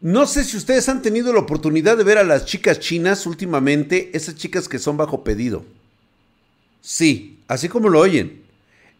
[0.00, 4.10] No sé si ustedes han tenido la oportunidad de ver a las chicas chinas últimamente,
[4.14, 5.64] esas chicas que son bajo pedido.
[6.80, 8.42] Sí, así como lo oyen.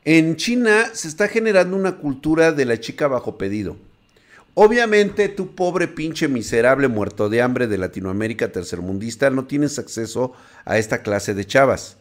[0.04, 3.76] En China se está generando una cultura de la chica bajo pedido.
[4.54, 10.32] Obviamente, tu pobre pinche miserable muerto de hambre de Latinoamérica tercermundista no tienes acceso
[10.64, 11.96] a esta clase de chavas.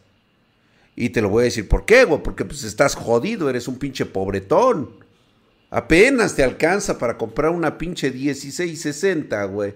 [0.96, 2.04] Y te lo voy a decir, ¿por qué?
[2.04, 4.90] Porque pues estás jodido, eres un pinche pobretón.
[5.70, 9.74] Apenas te alcanza para comprar una pinche 1660, güey.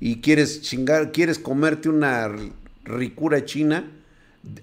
[0.00, 2.30] Y quieres chingar, quieres comerte una
[2.84, 3.90] ricura china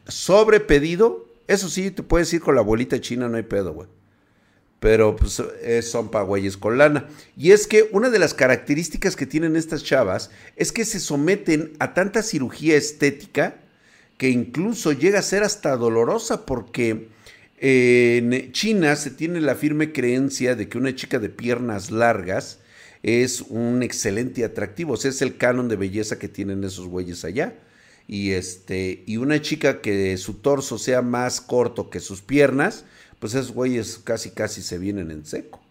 [0.08, 1.26] sobre pedido.
[1.48, 3.88] Eso sí, te puedes ir con la abuelita china, no hay pedo, güey
[4.80, 5.42] pero pues,
[5.82, 6.26] son pa'
[6.60, 7.08] con lana.
[7.38, 11.74] Y es que una de las características que tienen estas chavas es que se someten
[11.80, 13.56] a tanta cirugía estética
[14.18, 17.10] que incluso llega a ser hasta dolorosa porque
[17.62, 22.60] en China se tiene la firme creencia de que una chica de piernas largas
[23.04, 27.24] es un excelente atractivo, o sea, es el canon de belleza que tienen esos güeyes
[27.26, 27.56] allá.
[28.08, 32.86] Y este y una chica que su torso sea más corto que sus piernas,
[33.20, 35.62] pues esos güeyes casi casi se vienen en seco.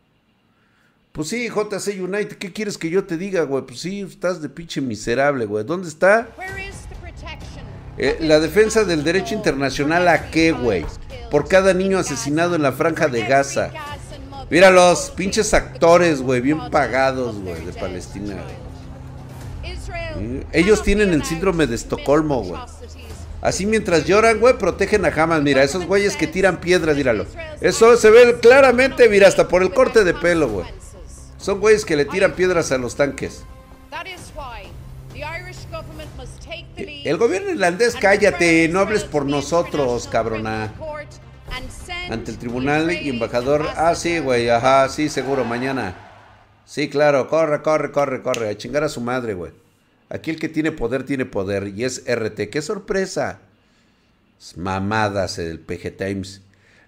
[1.12, 3.66] Pues sí, JC United, ¿qué quieres que yo te diga, güey?
[3.66, 5.64] Pues sí, estás de pinche miserable, güey.
[5.64, 6.28] ¿Dónde está?
[7.96, 10.84] Eh, la defensa del derecho internacional a qué, güey?
[11.30, 13.70] Por cada niño asesinado en la franja de Gaza.
[14.50, 18.36] Mira los pinches actores, güey, bien pagados, güey, de Palestina.
[20.52, 22.60] Ellos tienen el síndrome de Estocolmo, güey.
[23.40, 25.42] Así mientras lloran, güey, protegen a Hamas.
[25.42, 27.26] Mira, esos güeyes que tiran piedras, míralo.
[27.60, 30.66] Eso se ve claramente, mira, hasta por el corte de pelo, güey.
[31.36, 33.44] Son güeyes que le tiran piedras a los tanques.
[37.04, 40.72] El gobierno irlandés, cállate, no hables por nosotros, cabrona.
[42.10, 43.66] Ante el tribunal y embajador.
[43.76, 45.94] Ah, sí, güey, ajá, sí, seguro, mañana.
[46.64, 48.48] Sí, claro, corre, corre, corre, corre.
[48.48, 49.52] A chingar a su madre, güey.
[50.08, 52.48] Aquí el que tiene poder tiene poder y es RT.
[52.48, 53.40] ¡Qué sorpresa!
[54.56, 56.40] Mamadas el PG Times.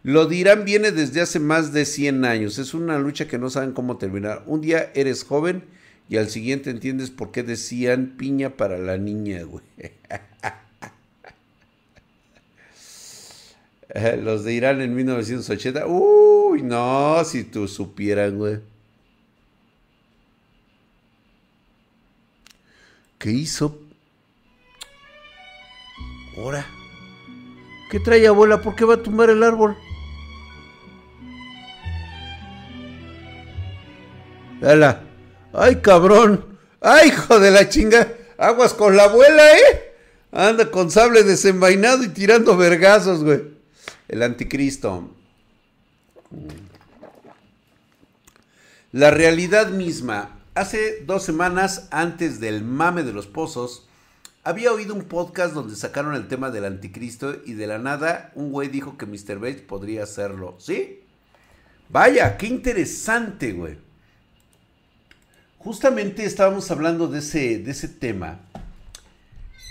[0.02, 2.58] Lo dirán viene desde hace más de 100 años.
[2.58, 4.42] Es una lucha que no saben cómo terminar.
[4.46, 5.64] Un día eres joven
[6.08, 9.64] y al siguiente entiendes por qué decían piña para la niña, güey.
[14.22, 15.86] Los de Irán en 1980.
[15.86, 18.58] Uy, no, si tú supieran, güey.
[23.18, 23.78] ¿Qué hizo?
[26.36, 26.66] Ahora.
[27.90, 28.62] ¿Qué trae abuela?
[28.62, 29.76] ¿Por qué va a tumbar el árbol?
[34.62, 35.02] ¡Hala!
[35.52, 36.58] ¡Ay, cabrón!
[36.80, 38.12] ¡Ay, hijo de la chinga!
[38.38, 39.94] Aguas con la abuela, ¿eh?
[40.30, 43.59] Anda con sable desenvainado y tirando vergazos, güey.
[44.10, 45.08] El anticristo.
[48.92, 53.86] La realidad misma Hace dos semanas, antes del mame de los pozos,
[54.42, 58.50] había oído un podcast donde sacaron el tema del anticristo y de la nada un
[58.50, 59.38] güey dijo que Mr.
[59.38, 60.56] Bates podría hacerlo.
[60.58, 61.00] ¿Sí?
[61.88, 63.78] Vaya, qué interesante, güey.
[65.58, 68.40] Justamente estábamos hablando de ese, de ese tema.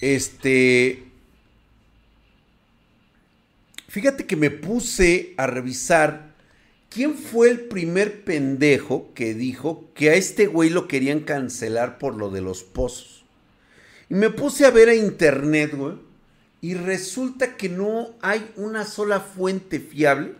[0.02, 1.09] Este...
[3.90, 6.30] Fíjate que me puse a revisar
[6.90, 12.16] ¿Quién fue el primer pendejo que dijo que a este güey lo querían cancelar por
[12.16, 13.26] lo de los pozos?
[14.10, 15.98] Y me puse a ver a internet, güey.
[16.62, 20.34] Y resulta que no hay una sola fuente fiable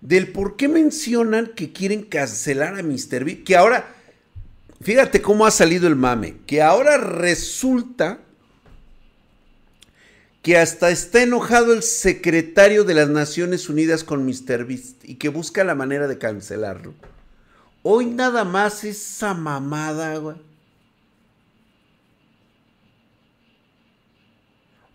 [0.00, 3.24] del por qué mencionan que quieren cancelar a Mr.
[3.24, 3.44] B.
[3.44, 3.94] Que ahora,
[4.80, 6.38] fíjate cómo ha salido el mame.
[6.46, 8.18] Que ahora resulta
[10.44, 14.66] que hasta está enojado el secretario de las Naciones Unidas con Mr.
[14.66, 16.92] Beast y que busca la manera de cancelarlo.
[17.82, 20.36] Hoy nada más esa mamada, güey.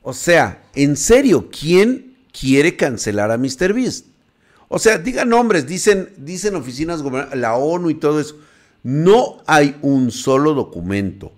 [0.04, 3.74] O sea, en serio, ¿quién quiere cancelar a Mr.
[3.74, 4.06] Beast?
[4.68, 8.38] O sea, digan nombres, dicen, dicen oficinas la ONU y todo eso.
[8.84, 11.31] No hay un solo documento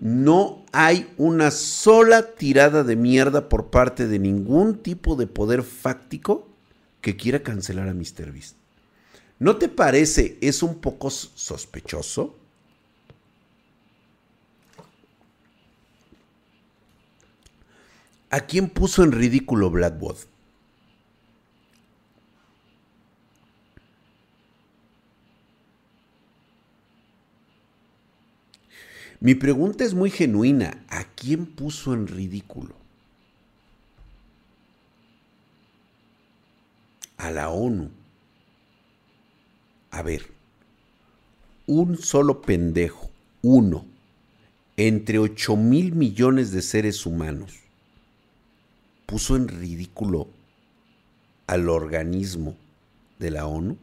[0.00, 6.48] no hay una sola tirada de mierda por parte de ningún tipo de poder fáctico
[7.00, 8.32] que quiera cancelar a Mr.
[8.32, 8.56] Beast.
[9.38, 12.36] ¿No te parece es un poco sospechoso?
[18.30, 20.16] ¿A quién puso en ridículo Blackwood?
[29.20, 30.84] Mi pregunta es muy genuina.
[30.88, 32.74] ¿A quién puso en ridículo?
[37.16, 37.90] A la ONU.
[39.90, 40.26] A ver,
[41.66, 43.10] un solo pendejo
[43.42, 43.84] uno
[44.76, 47.60] entre 8 mil millones de seres humanos
[49.06, 50.28] puso en ridículo
[51.46, 52.56] al organismo
[53.18, 53.76] de la ONU?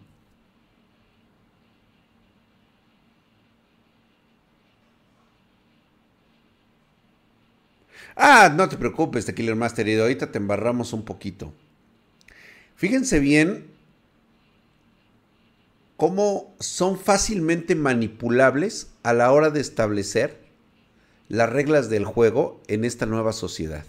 [8.15, 11.53] Ah, no te preocupes, The Killer Master, y ahorita te embarramos un poquito.
[12.75, 13.67] Fíjense bien
[15.97, 20.39] cómo son fácilmente manipulables a la hora de establecer
[21.29, 23.85] las reglas del juego en esta nueva sociedad.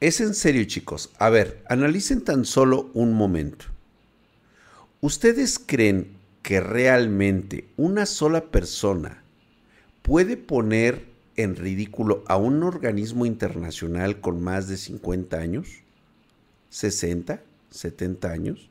[0.00, 1.10] Es en serio, chicos.
[1.18, 3.66] A ver, analicen tan solo un momento.
[5.00, 9.22] ¿Ustedes creen que realmente una sola persona
[10.02, 15.68] puede poner en ridículo a un organismo internacional con más de 50 años?
[16.72, 17.40] ¿60?
[17.72, 18.70] ¿70 años?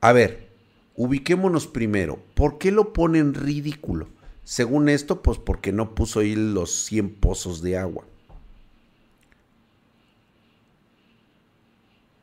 [0.00, 0.48] A ver,
[0.94, 2.22] ubiquémonos primero.
[2.34, 4.08] ¿Por qué lo pone en ridículo?
[4.44, 8.04] Según esto, pues porque no puso ahí los 100 pozos de agua.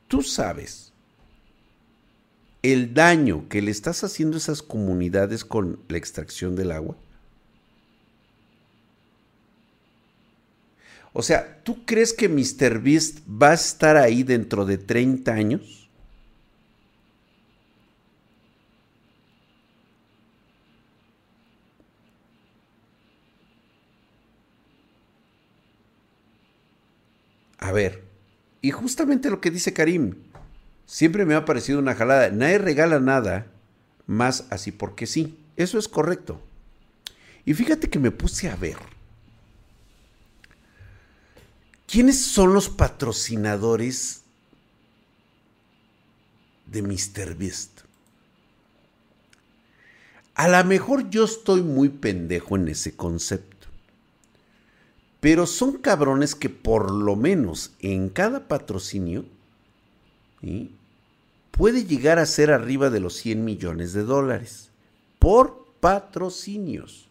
[0.07, 0.93] Tú sabes
[2.61, 6.95] el daño que le estás haciendo a esas comunidades con la extracción del agua.
[11.13, 12.79] O sea, ¿tú crees que Mr.
[12.79, 15.89] Beast va a estar ahí dentro de 30 años?
[27.59, 28.03] A ver,
[28.61, 30.15] y justamente lo que dice Karim,
[30.85, 32.29] siempre me ha parecido una jalada.
[32.29, 33.47] Nadie regala nada
[34.05, 35.39] más así porque sí.
[35.55, 36.41] Eso es correcto.
[37.45, 38.77] Y fíjate que me puse a ver.
[41.93, 44.23] ¿Quiénes son los patrocinadores
[46.65, 47.35] de Mr.
[47.35, 47.81] Beast?
[50.33, 53.67] A lo mejor yo estoy muy pendejo en ese concepto.
[55.19, 59.25] Pero son cabrones que por lo menos en cada patrocinio
[61.51, 64.71] puede llegar a ser arriba de los 100 millones de dólares.
[65.19, 67.07] Por patrocinios.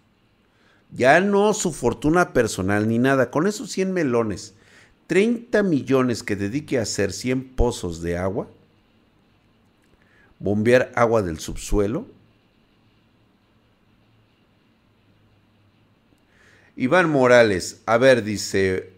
[0.90, 3.30] Ya no su fortuna personal ni nada.
[3.30, 4.54] Con esos 100 melones,
[5.12, 8.48] 30 millones que dedique a hacer 100 pozos de agua,
[10.38, 12.06] bombear agua del subsuelo,
[16.76, 18.94] Iván Morales, a ver, dice,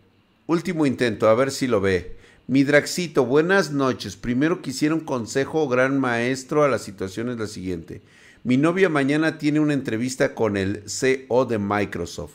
[0.46, 2.16] último intento, a ver si lo ve.
[2.46, 4.14] Mi Draxito, buenas noches.
[4.14, 8.02] Primero quisiera un consejo, gran maestro, a la situación es la siguiente.
[8.44, 12.34] Mi novia mañana tiene una entrevista con el CEO de Microsoft.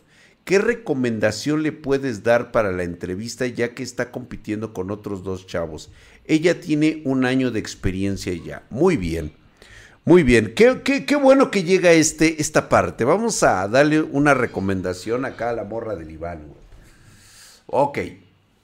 [0.49, 5.45] ¿Qué recomendación le puedes dar para la entrevista ya que está compitiendo con otros dos
[5.45, 5.91] chavos?
[6.25, 8.63] Ella tiene un año de experiencia ya.
[8.71, 9.31] Muy bien.
[10.05, 13.03] Muy bien, qué, bueno que llega este, esta parte.
[13.05, 16.41] Vamos a darle una recomendación acá a la morra del Iván.
[17.67, 17.99] Ok,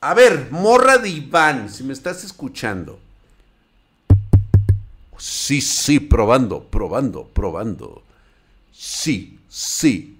[0.01, 2.99] a ver, morra de Iván, si me estás escuchando.
[5.19, 8.01] Sí, sí, probando, probando, probando.
[8.71, 10.14] Sí, sí.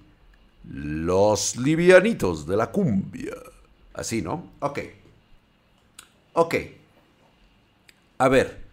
[0.68, 3.34] Los livianitos de la cumbia.
[3.94, 4.50] Así, ¿no?
[4.60, 4.80] Ok.
[6.34, 6.54] Ok.
[8.18, 8.66] A ver.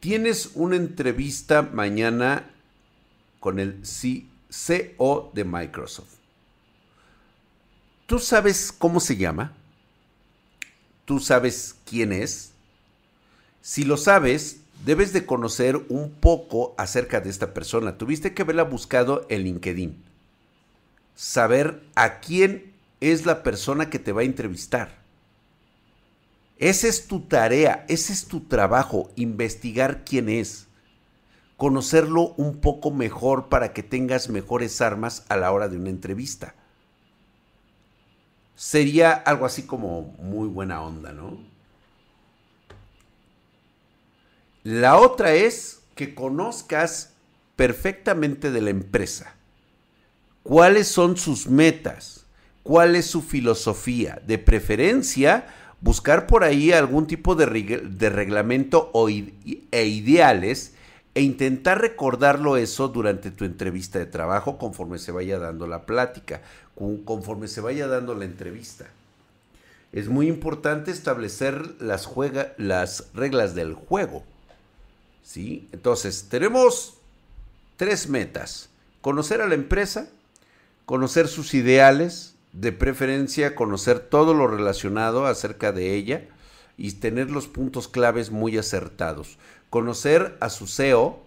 [0.00, 2.48] Tienes una entrevista mañana
[3.40, 6.14] con el CEO de Microsoft.
[8.06, 9.52] ¿Tú sabes cómo se llama?
[11.04, 12.52] ¿Tú sabes quién es?
[13.60, 17.98] Si lo sabes, debes de conocer un poco acerca de esta persona.
[17.98, 20.07] Tuviste que haberla buscado en LinkedIn.
[21.18, 25.02] Saber a quién es la persona que te va a entrevistar.
[26.58, 30.68] Esa es tu tarea, ese es tu trabajo, investigar quién es,
[31.56, 36.54] conocerlo un poco mejor para que tengas mejores armas a la hora de una entrevista.
[38.54, 41.36] Sería algo así como muy buena onda, ¿no?
[44.62, 47.14] La otra es que conozcas
[47.56, 49.34] perfectamente de la empresa.
[50.48, 52.24] ¿Cuáles son sus metas?
[52.62, 54.22] ¿Cuál es su filosofía?
[54.26, 55.46] De preferencia,
[55.82, 60.72] buscar por ahí algún tipo de, reglamento o e ideales
[61.14, 66.40] e intentar recordarlo eso durante tu entrevista de trabajo conforme se vaya dando la plática,
[67.04, 68.86] conforme se vaya dando la entrevista.
[69.92, 72.08] Es muy importante establecer las,
[72.56, 74.22] las reglas del juego.
[75.22, 75.68] ¿sí?
[75.72, 76.94] Entonces, tenemos
[77.76, 78.70] tres metas.
[79.02, 80.08] Conocer a la empresa,
[80.88, 86.24] conocer sus ideales, de preferencia conocer todo lo relacionado acerca de ella
[86.78, 89.36] y tener los puntos claves muy acertados.
[89.68, 91.22] Conocer a su CEO,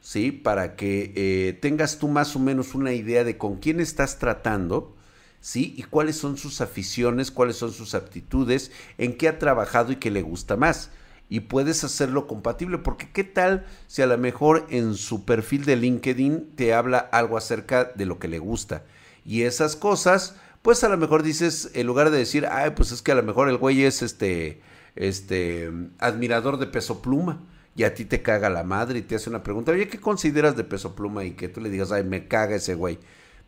[0.00, 0.32] ¿sí?
[0.32, 4.96] Para que eh, tengas tú más o menos una idea de con quién estás tratando,
[5.40, 5.72] ¿sí?
[5.76, 10.10] Y cuáles son sus aficiones, cuáles son sus aptitudes, en qué ha trabajado y qué
[10.10, 10.90] le gusta más.
[11.28, 15.76] Y puedes hacerlo compatible, porque qué tal si a lo mejor en su perfil de
[15.76, 18.82] LinkedIn te habla algo acerca de lo que le gusta.
[19.26, 23.02] Y esas cosas, pues a lo mejor dices, en lugar de decir, ay, pues es
[23.02, 24.60] que a lo mejor el güey es este,
[24.94, 27.42] este, admirador de peso pluma
[27.74, 30.56] y a ti te caga la madre y te hace una pregunta, oye, ¿qué consideras
[30.56, 31.24] de peso pluma?
[31.24, 32.98] Y que tú le digas, ay, me caga ese güey.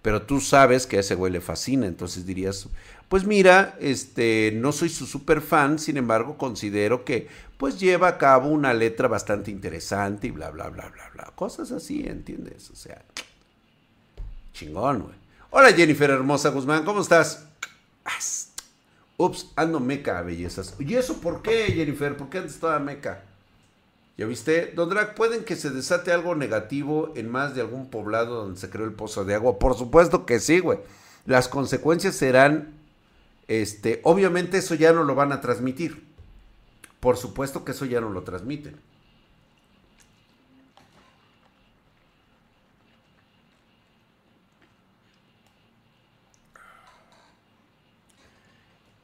[0.02, 2.68] Pero tú sabes que a ese güey le fascina, entonces dirías,
[3.08, 8.18] pues mira, este, no soy su super fan, sin embargo, considero que pues lleva a
[8.18, 11.32] cabo una letra bastante interesante y bla, bla, bla, bla, bla.
[11.35, 12.70] Cosas así, ¿entiendes?
[12.70, 13.02] O sea,
[14.52, 15.27] chingón, güey.
[15.50, 17.47] Hola Jennifer Hermosa Guzmán, ¿cómo estás?
[19.17, 20.75] Ups, ando meca, bellezas.
[20.78, 22.19] ¿Y eso por qué, Jennifer?
[22.19, 23.25] ¿Por qué andas toda meca?
[24.19, 24.73] ¿Ya viste?
[24.76, 28.69] Don Drag, ¿pueden que se desate algo negativo en más de algún poblado donde se
[28.69, 29.59] creó el pozo de agua?
[29.59, 30.81] Por supuesto que sí, güey.
[31.25, 32.75] Las consecuencias serán,
[33.49, 36.05] este, obviamente eso ya no lo van a transmitir.
[37.00, 38.76] Por supuesto que eso ya no lo transmiten.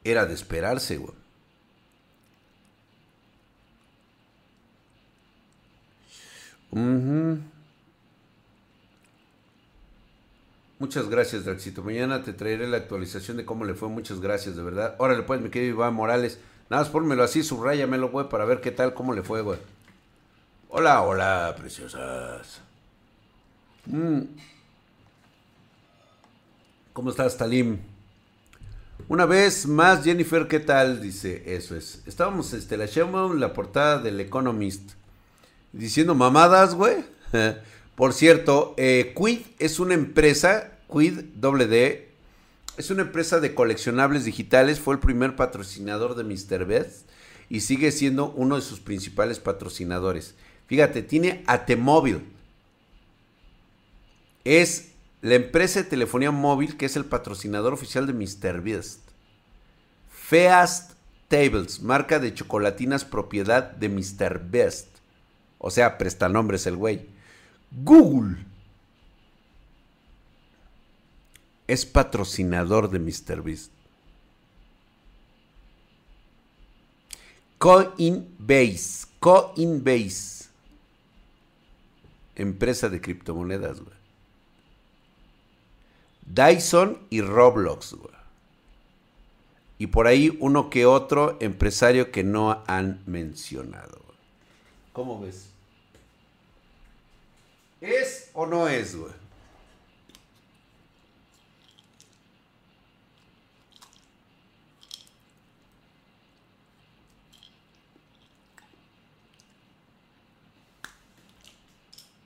[0.05, 1.15] Era de esperarse, güey.
[10.79, 11.83] Muchas gracias, Draxito.
[11.83, 13.89] Mañana te traeré la actualización de cómo le fue.
[13.89, 14.97] Muchas gracias, de verdad.
[14.99, 16.39] Órale, pues, mi querido Iván Morales.
[16.69, 19.59] Nada más pónmelo así, subrayamelo, güey, para ver qué tal, cómo le fue, güey.
[20.69, 22.61] Hola, hola, preciosas.
[23.87, 24.23] Mm.
[26.93, 27.94] ¿Cómo estás, Talim?
[29.07, 31.03] Una vez más, Jennifer, ¿qué tal?
[31.03, 32.03] Dice, eso es.
[32.07, 34.93] Estábamos, este, la en la portada del Economist
[35.73, 37.05] diciendo mamadas, güey.
[37.97, 42.09] Por cierto, eh, Quid es una empresa, Quid doble D,
[42.79, 46.65] es una empresa de coleccionables digitales, fue el primer patrocinador de Mr.
[46.65, 47.07] Best
[47.51, 50.35] y sigue siendo uno de sus principales patrocinadores.
[50.67, 52.25] Fíjate, tiene Atemóvil.
[54.45, 54.94] Es
[55.25, 58.61] la empresa de telefonía móvil que es el patrocinador oficial de Mr.
[58.61, 59.01] Best.
[60.11, 60.93] Feast
[61.29, 64.39] Tables, marca de chocolatinas propiedad de Mr.
[64.51, 64.87] Best.
[65.57, 67.09] O sea, prestanombres el güey.
[67.71, 68.37] Google
[71.69, 73.73] es patrocinador de MrBeast.
[77.57, 80.49] Coinbase, Coinbase,
[82.35, 84.04] empresa de criptomonedas, güey.
[86.27, 88.15] Dyson y Roblox, güey.
[89.79, 94.01] Y por ahí uno que otro empresario que no han mencionado.
[94.93, 95.51] ¿Cómo ves?
[97.81, 99.13] ¿Es o no es, güey?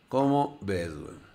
[0.08, 1.27] ¿Cómo ves, güey?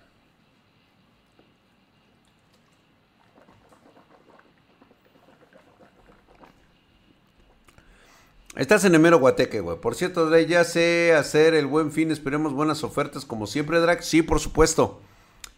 [8.56, 9.80] Estás en Emero Guateque, güey.
[9.80, 12.12] Por cierto, Drake, ya sé hacer el buen fin.
[12.12, 14.04] Esperemos buenas ofertas como siempre, Drake.
[14.04, 15.00] Sí, por supuesto.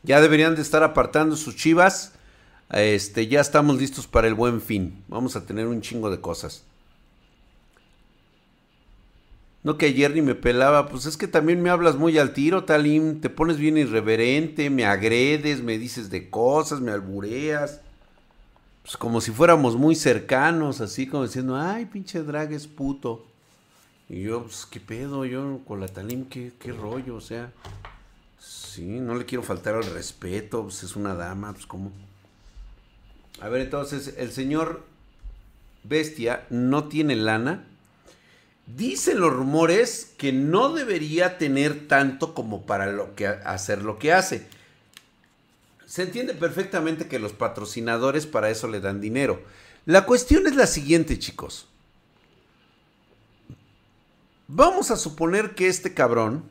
[0.02, 2.14] Ya deberían de estar apartando sus chivas.
[2.70, 5.04] Este, ya estamos listos para el buen fin.
[5.08, 6.64] Vamos a tener un chingo de cosas.
[9.62, 12.64] No que ayer ni me pelaba, pues es que también me hablas muy al tiro,
[12.64, 13.20] Talim.
[13.20, 17.82] Te pones bien irreverente, me agredes, me dices de cosas, me albureas
[18.86, 23.26] pues como si fuéramos muy cercanos, así como diciendo, ay, pinche drag es puto.
[24.08, 25.24] Y yo, pues, ¿qué pedo?
[25.24, 27.16] Yo con la Talim, ¿qué, qué rollo?
[27.16, 27.50] O sea,
[28.38, 31.90] sí, no le quiero faltar al respeto, pues es una dama, pues como...
[33.40, 34.84] A ver, entonces, el señor
[35.82, 37.64] Bestia no tiene lana.
[38.68, 44.12] Dicen los rumores que no debería tener tanto como para lo que hacer lo que
[44.12, 44.46] hace
[45.96, 49.42] se entiende perfectamente que los patrocinadores para eso le dan dinero.
[49.86, 51.68] La cuestión es la siguiente, chicos.
[54.46, 56.44] Vamos a suponer que este cabrón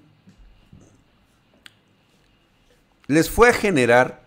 [3.06, 4.25] les fue a generar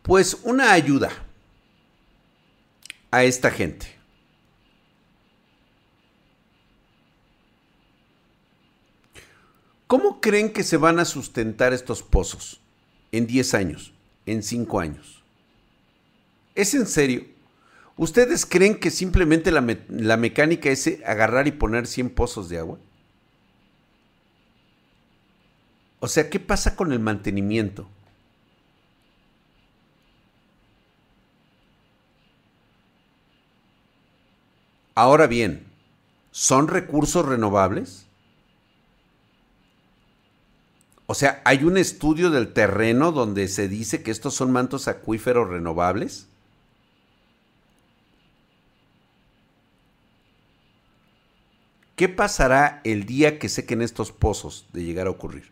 [0.00, 1.10] pues una ayuda
[3.10, 3.97] a esta gente.
[9.88, 12.60] ¿Cómo creen que se van a sustentar estos pozos
[13.10, 13.94] en 10 años,
[14.26, 15.22] en 5 años?
[16.54, 17.24] ¿Es en serio?
[17.96, 22.78] ¿Ustedes creen que simplemente la, mecánica es agarrar y poner 100 pozos de agua?
[26.00, 27.88] O sea, ¿qué pasa con el mantenimiento?
[34.94, 35.64] Ahora bien,
[36.30, 38.07] ¿son recursos renovables?
[41.10, 45.48] O sea, ¿hay un estudio del terreno donde se dice que estos son mantos acuíferos
[45.48, 46.28] renovables?
[51.96, 55.50] ¿Qué pasará el día que sequen estos pozos de llegar a ocurrir?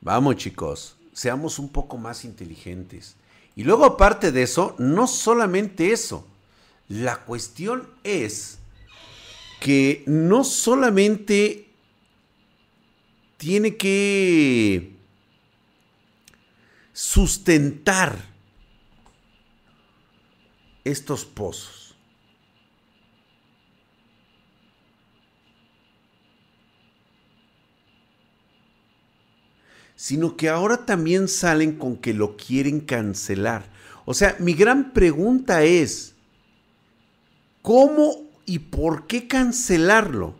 [0.00, 3.14] Vamos chicos, seamos un poco más inteligentes.
[3.56, 6.26] Y luego aparte de eso, no solamente eso,
[6.88, 8.58] la cuestión es
[9.60, 11.68] que no solamente
[13.36, 14.92] tiene que
[16.92, 18.16] sustentar
[20.84, 21.83] estos pozos.
[30.04, 33.64] Sino que ahora también salen con que lo quieren cancelar.
[34.04, 36.14] O sea, mi gran pregunta es,
[37.62, 40.34] ¿cómo y por qué cancelarlo?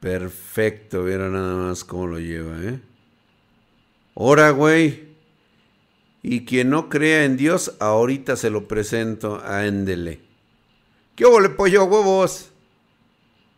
[0.00, 2.80] Perfecto, viera nada más cómo lo lleva, ¿eh?
[4.14, 5.10] Ora, güey.
[6.22, 10.20] Y quien no crea en Dios, ahorita se lo presento a Endele.
[11.14, 12.50] ¿Qué le pollo huevos?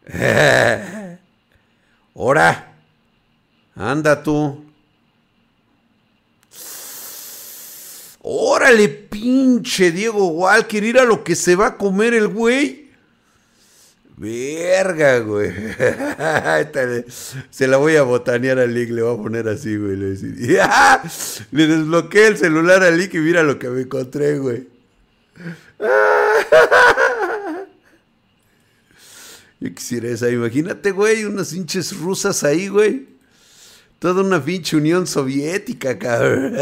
[2.15, 2.75] Ora.
[3.75, 4.65] Anda tú.
[8.21, 12.82] Órale, pinche Diego Walker, ir a lo que se va a comer el güey.
[14.23, 15.51] Verga, güey.
[17.51, 19.97] se la voy a botanear al Lick, le voy a poner así, güey.
[19.97, 20.15] Le,
[21.51, 24.69] le desbloqueé el celular al Lick y mira lo que me encontré, güey.
[29.59, 33.09] Yo quisiera esa, imagínate, güey, unas hinches rusas ahí, güey.
[33.99, 36.55] Toda una pinche Unión Soviética, cabrón.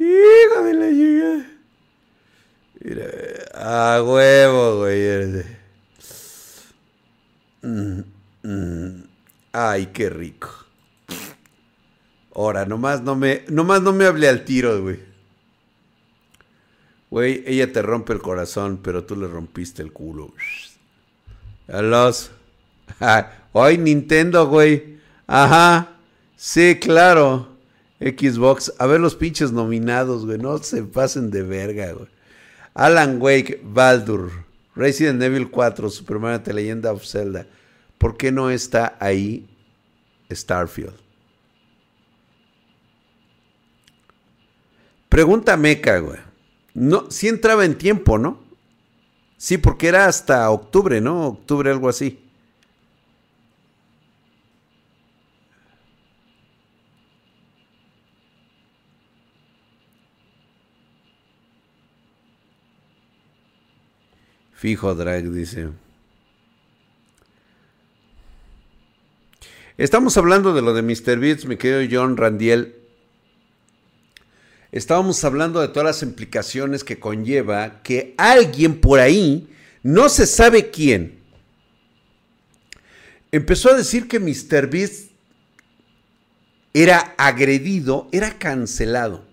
[0.00, 1.46] Hijo de la llegada.
[2.80, 3.06] Mira,
[3.52, 5.44] a huevo, güey.
[7.62, 8.00] Mm,
[8.42, 9.04] mm.
[9.52, 10.48] Ay, qué rico.
[12.34, 15.12] Ahora, nomás no me, no me hable al tiro, güey.
[17.10, 20.32] Güey, ella te rompe el corazón, pero tú le rompiste el culo.
[21.68, 22.30] A los...
[23.52, 24.98] Hoy Nintendo, güey.
[25.26, 25.98] Ajá.
[26.36, 27.48] Sí, claro.
[28.00, 28.72] Xbox.
[28.78, 30.38] A ver los pinches nominados, güey.
[30.38, 32.08] No se pasen de verga, güey.
[32.74, 37.46] Alan Wake, Baldur, Resident Evil 4, Superman The Legend of Zelda.
[37.98, 39.48] ¿Por qué no está ahí
[40.30, 40.94] Starfield?
[45.08, 46.18] Pregunta meca, güey.
[46.74, 48.40] No, sí entraba en tiempo, ¿no?
[49.36, 51.26] Sí, porque era hasta octubre, ¿no?
[51.26, 52.21] Octubre, algo así.
[64.62, 65.70] Fijo drag, dice.
[69.76, 71.18] Estamos hablando de lo de Mr.
[71.18, 72.76] Beats, mi querido John Randiel.
[74.70, 79.48] Estábamos hablando de todas las implicaciones que conlleva que alguien por ahí,
[79.82, 81.18] no se sabe quién,
[83.32, 84.68] empezó a decir que Mr.
[84.68, 85.10] Beast
[86.72, 89.31] era agredido, era cancelado.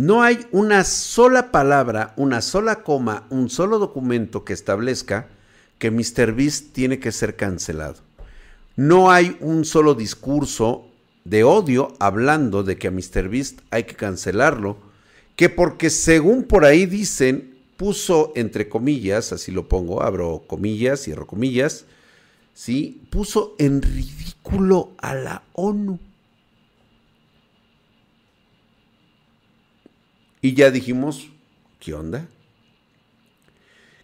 [0.00, 5.28] No hay una sola palabra, una sola coma, un solo documento que establezca
[5.78, 7.96] que MrBeast tiene que ser cancelado.
[8.76, 10.86] No hay un solo discurso
[11.24, 14.78] de odio hablando de que a MrBeast hay que cancelarlo,
[15.36, 21.26] que porque según por ahí dicen, puso entre comillas, así lo pongo, abro comillas, cierro
[21.26, 21.84] comillas,
[22.54, 23.02] ¿sí?
[23.10, 25.98] puso en ridículo a la ONU.
[30.42, 31.28] Y ya dijimos,
[31.78, 32.26] ¿qué onda?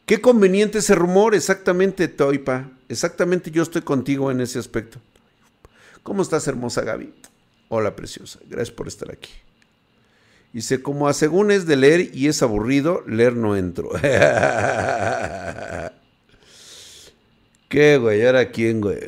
[0.05, 2.71] Qué conveniente ese rumor, exactamente, Toipa.
[2.89, 5.01] Exactamente, yo estoy contigo en ese aspecto.
[6.03, 7.13] ¿Cómo estás, hermosa Gaby?
[7.69, 8.39] Hola, preciosa.
[8.49, 9.31] Gracias por estar aquí.
[10.53, 13.91] Dice, como a según es de leer y es aburrido, leer no entro.
[17.69, 18.25] ¿Qué, güey?
[18.25, 19.01] ¿Ahora quién, güey?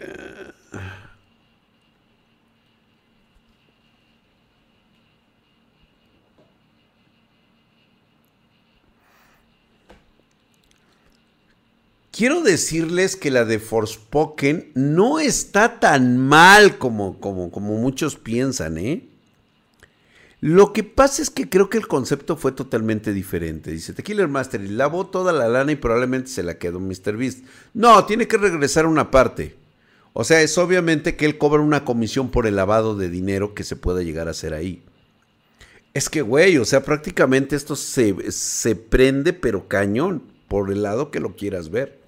[12.18, 18.76] Quiero decirles que la de Forspoken no está tan mal como, como, como muchos piensan,
[18.76, 19.09] ¿eh?
[20.40, 23.70] Lo que pasa es que creo que el concepto fue totalmente diferente.
[23.70, 27.16] Dice, The Killer Master lavó toda la lana y probablemente se la quedó Mr.
[27.16, 27.44] Beast.
[27.72, 29.54] No, tiene que regresar una parte.
[30.12, 33.62] O sea, es obviamente que él cobra una comisión por el lavado de dinero que
[33.62, 34.83] se pueda llegar a hacer ahí.
[35.94, 41.12] Es que, güey, o sea, prácticamente esto se, se prende pero cañón por el lado
[41.12, 42.07] que lo quieras ver.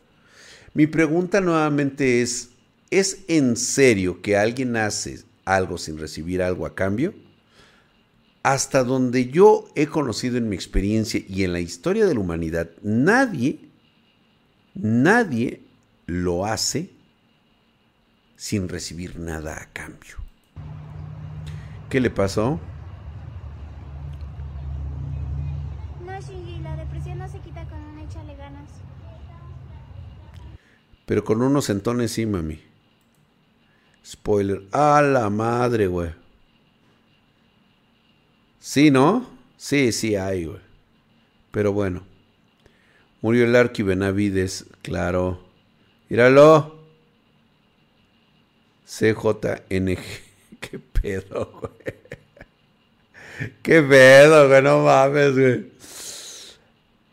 [0.72, 2.50] Mi pregunta nuevamente es,
[2.90, 7.14] ¿es en serio que alguien hace algo sin recibir algo a cambio?
[8.42, 12.70] Hasta donde yo he conocido en mi experiencia y en la historia de la humanidad,
[12.82, 13.68] nadie,
[14.74, 15.60] nadie
[16.06, 16.90] lo hace
[18.36, 20.16] sin recibir nada a cambio.
[21.90, 22.60] ¿Qué le pasó?
[31.10, 32.60] Pero con unos centones sí, mami.
[34.06, 34.62] Spoiler.
[34.70, 36.12] A la madre, güey.
[38.60, 39.28] Sí, ¿no?
[39.56, 40.60] Sí, sí hay, güey.
[41.50, 42.06] Pero bueno.
[43.22, 45.44] Murió el Arqui Benavides, claro.
[46.08, 46.78] Míralo.
[48.86, 49.98] CJNG.
[50.60, 53.50] ¿Qué pedo, güey?
[53.62, 54.62] ¿Qué pedo, güey?
[54.62, 55.72] No mames, güey.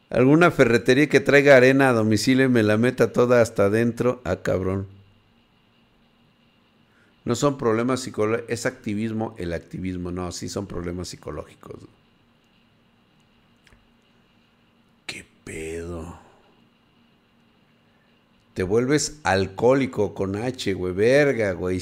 [0.10, 4.22] Alguna ferretería que traiga arena a domicilio y me la meta toda hasta adentro.
[4.24, 4.88] Ah, cabrón.
[7.26, 10.12] No son problemas psicológicos, es activismo el activismo.
[10.12, 11.76] No, sí son problemas psicológicos.
[15.06, 16.18] ¿Qué pedo?
[18.54, 21.82] Te vuelves alcohólico con H, güey, verga, güey.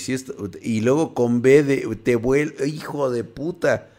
[0.63, 3.91] y luego con B de, te vuelve, hijo de puta.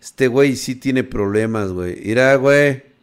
[0.00, 2.00] Este güey sí tiene problemas, güey.
[2.04, 2.93] Mira, güey.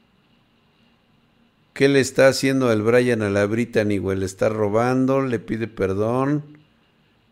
[1.73, 4.17] ¿Qué le está haciendo el Brian a la Brittany, güey?
[4.17, 6.43] Le está robando, le pide perdón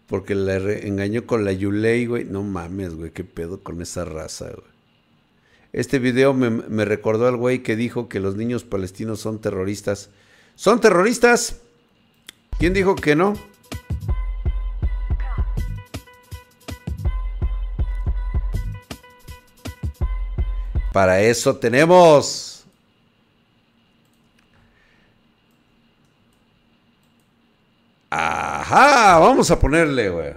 [0.08, 2.23] porque le engañó con la Yulei, güey.
[2.25, 4.69] No mames, güey, qué pedo con esa raza, güey.
[5.71, 10.10] Este video me, me recordó al güey que dijo que los niños palestinos son terroristas.
[10.56, 11.58] ¿Son terroristas?
[12.58, 13.36] ¿Quién dijo que no?
[20.91, 22.49] Para eso tenemos
[28.71, 30.34] Ajá, vamos a ponerle, güey.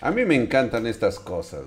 [0.00, 1.62] A mí me encantan estas cosas.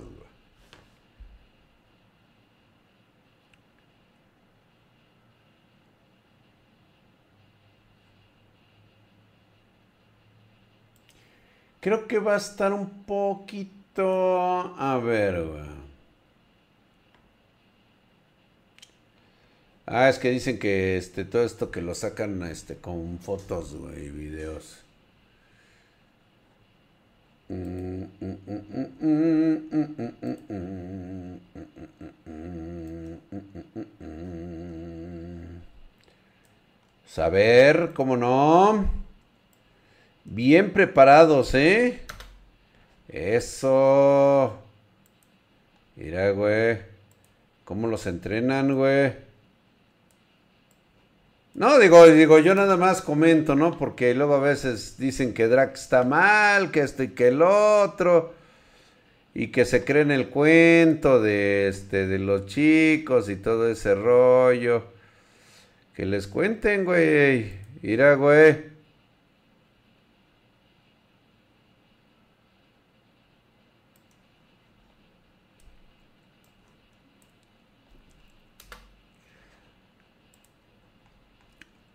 [11.88, 14.76] Creo que va a estar un poquito...
[14.78, 15.42] A ver,
[19.86, 24.10] Ah, es que dicen que este, todo esto que lo sacan este, con fotos, y
[24.10, 24.80] videos.
[37.06, 39.07] Saber, ¿cómo no?
[40.30, 42.02] Bien preparados, ¿eh?
[43.08, 44.58] Eso.
[45.96, 46.80] Mira, güey.
[47.64, 49.14] ¿Cómo los entrenan, güey?
[51.54, 53.78] No, digo, digo, yo nada más comento, ¿no?
[53.78, 58.34] Porque luego a veces dicen que Drax está mal, que esto y que el otro.
[59.34, 64.84] Y que se creen el cuento de este, de los chicos y todo ese rollo.
[65.96, 67.52] Que les cuenten, güey.
[67.82, 68.77] Mira, güey.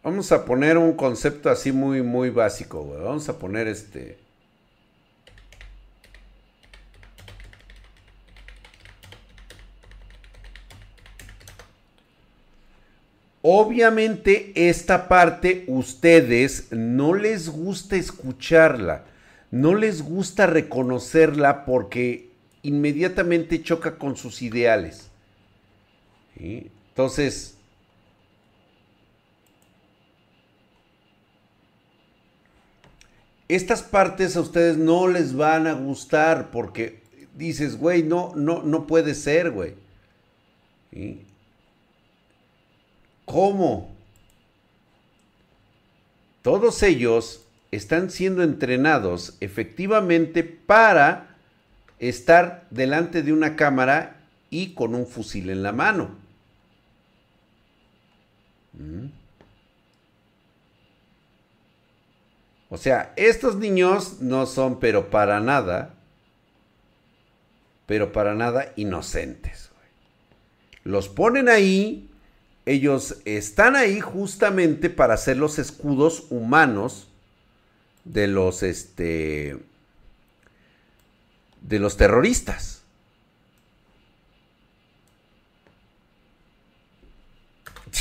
[0.03, 2.85] Vamos a poner un concepto así muy, muy básico.
[3.05, 4.19] Vamos a poner este...
[13.45, 19.05] Obviamente esta parte ustedes no les gusta escucharla.
[19.51, 22.31] no les gusta reconocerla porque
[22.63, 25.11] inmediatamente choca con sus ideales.
[26.37, 27.57] Entonces,
[33.55, 37.03] estas partes a ustedes no les van a gustar porque
[37.35, 39.75] dices, güey, no, no, no puede ser, güey.
[43.25, 43.95] ¿Cómo?
[46.43, 51.37] Todos ellos están siendo entrenados efectivamente para
[51.99, 56.17] estar delante de una cámara y con un fusil en la mano.
[58.75, 59.22] ¿Mm?
[62.73, 65.93] O sea, estos niños no son, pero para nada,
[67.85, 69.71] pero para nada inocentes.
[70.83, 72.09] Los ponen ahí,
[72.65, 77.09] ellos están ahí justamente para ser los escudos humanos
[78.07, 79.59] de los, este,
[81.61, 82.85] de los terroristas.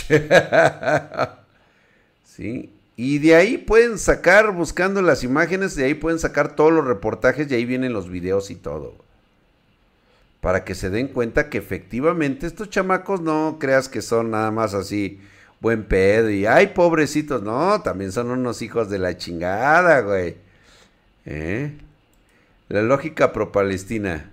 [2.23, 6.85] sí, y de ahí pueden sacar, buscando las imágenes, de ahí pueden sacar todos los
[6.85, 8.95] reportajes y ahí vienen los videos y todo.
[10.41, 14.73] Para que se den cuenta que efectivamente estos chamacos no creas que son nada más
[14.73, 15.19] así
[15.59, 20.37] buen pedo y ay pobrecitos, no, también son unos hijos de la chingada, güey.
[21.25, 21.77] ¿Eh?
[22.69, 24.31] La lógica pro-palestina.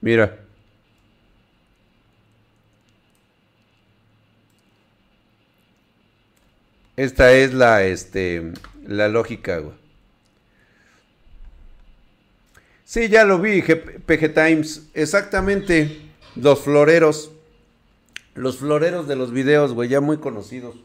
[0.00, 0.45] Mira.
[6.96, 8.52] Esta es la, este,
[8.86, 9.74] la lógica, güey.
[12.84, 14.86] Sí, ya lo vi, PG Times.
[14.94, 16.00] Exactamente.
[16.36, 17.32] Los floreros.
[18.34, 20.76] Los floreros de los videos, güey, ya muy conocidos.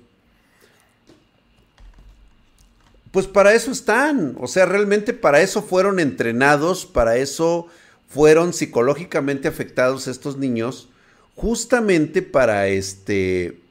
[3.11, 4.35] Pues para eso están.
[4.39, 7.67] O sea, realmente para eso fueron entrenados, para eso
[8.09, 10.89] fueron psicológicamente afectados estos niños.
[11.35, 13.61] Justamente para este...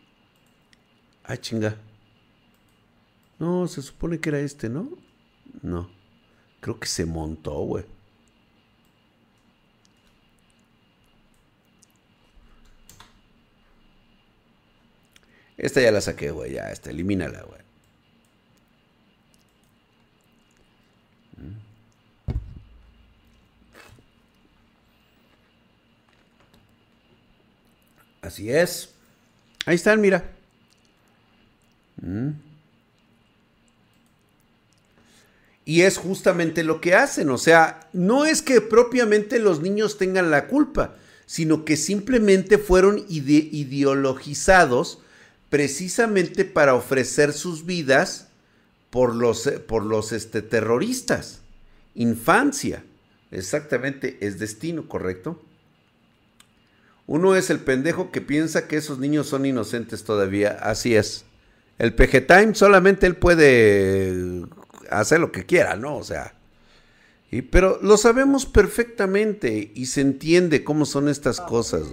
[1.25, 1.77] Ay, chinga.
[3.41, 4.91] No, se supone que era este, ¿no?
[5.63, 5.91] No.
[6.61, 7.85] Creo que se montó, güey.
[15.57, 16.53] Esta ya la saqué, güey.
[16.53, 17.61] Ya, esta, elimínala, güey.
[28.21, 28.95] Así es.
[29.67, 30.31] Ahí están, mira.
[32.03, 32.50] Mm.
[35.65, 37.31] Y es justamente lo que hacen.
[37.31, 40.95] O sea, no es que propiamente los niños tengan la culpa,
[41.27, 45.01] sino que simplemente fueron ideologizados
[45.49, 48.29] precisamente para ofrecer sus vidas
[48.91, 51.41] por los, por los este, terroristas.
[51.95, 52.85] Infancia.
[53.31, 55.41] Exactamente, es destino, ¿correcto?
[57.07, 60.59] Uno es el pendejo que piensa que esos niños son inocentes todavía.
[60.63, 61.25] Así es.
[61.79, 64.45] El PG solamente él puede
[64.91, 65.97] hacer lo que quiera, ¿no?
[65.97, 66.35] O sea.
[67.31, 71.85] Y, pero lo sabemos perfectamente y se entiende cómo son estas cosas.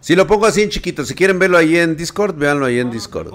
[0.00, 2.90] Si lo pongo así en chiquito, si quieren verlo ahí en Discord, véanlo ahí en
[2.90, 3.32] Discord.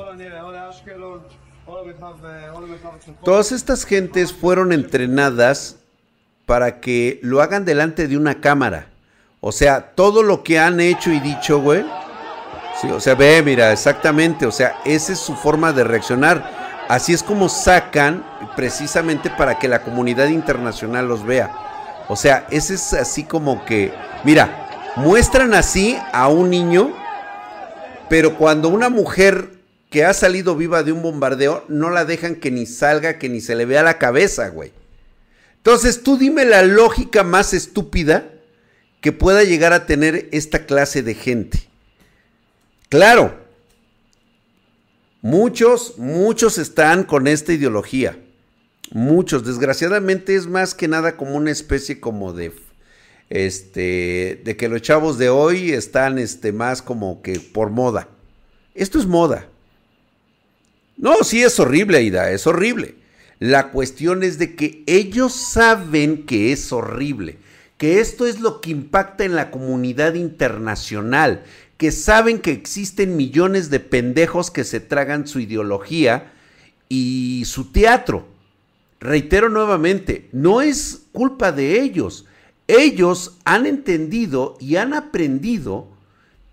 [3.23, 5.82] Todas estas gentes fueron entrenadas
[6.45, 8.88] para que lo hagan delante de una cámara.
[9.39, 11.84] O sea, todo lo que han hecho y dicho, güey,
[12.91, 16.84] o sea, ve, mira, exactamente, o sea, esa es su forma de reaccionar.
[16.89, 18.23] Así es como sacan
[18.56, 21.51] precisamente para que la comunidad internacional los vea.
[22.10, 26.93] O sea, ese es así como que, mira, muestran así a un niño,
[28.10, 29.49] pero cuando una mujer
[29.89, 33.39] que ha salido viva de un bombardeo, no la dejan que ni salga, que ni
[33.41, 34.73] se le vea la cabeza, güey.
[35.65, 38.30] Entonces, tú dime la lógica más estúpida
[38.99, 41.69] que pueda llegar a tener esta clase de gente.
[42.89, 43.39] Claro,
[45.21, 48.19] muchos, muchos están con esta ideología.
[48.91, 52.52] Muchos, desgraciadamente es más que nada como una especie como de
[53.30, 58.10] este de que los chavos de hoy están este más como que por moda.
[58.76, 59.47] Esto es moda.
[60.97, 62.95] No, sí es horrible, Aida, es horrible.
[63.43, 67.39] La cuestión es de que ellos saben que es horrible,
[67.77, 71.43] que esto es lo que impacta en la comunidad internacional,
[71.75, 76.32] que saben que existen millones de pendejos que se tragan su ideología
[76.88, 78.25] y su teatro.
[79.01, 82.23] Reitero nuevamente, no es culpa de ellos.
[82.67, 85.89] Ellos han entendido y han aprendido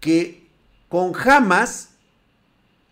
[0.01, 0.49] que
[0.89, 1.91] con Hamas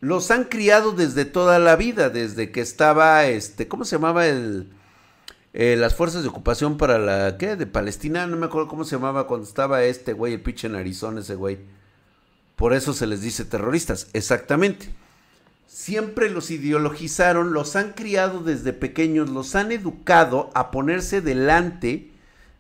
[0.01, 4.69] los han criado desde toda la vida, desde que estaba, este, ¿cómo se llamaba el,
[5.53, 7.57] eh, las fuerzas de ocupación para la, ¿qué?
[7.57, 11.19] De Palestina, no me acuerdo cómo se llamaba cuando estaba este güey, el pinche narizón
[11.19, 11.59] ese güey.
[12.55, 14.89] Por eso se les dice terroristas, exactamente.
[15.67, 22.11] Siempre los ideologizaron, los han criado desde pequeños, los han educado a ponerse delante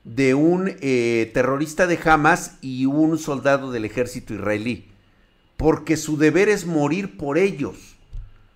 [0.04, 4.88] de un eh, terrorista de Hamas y un soldado del ejército israelí
[5.58, 7.96] porque su deber es morir por ellos.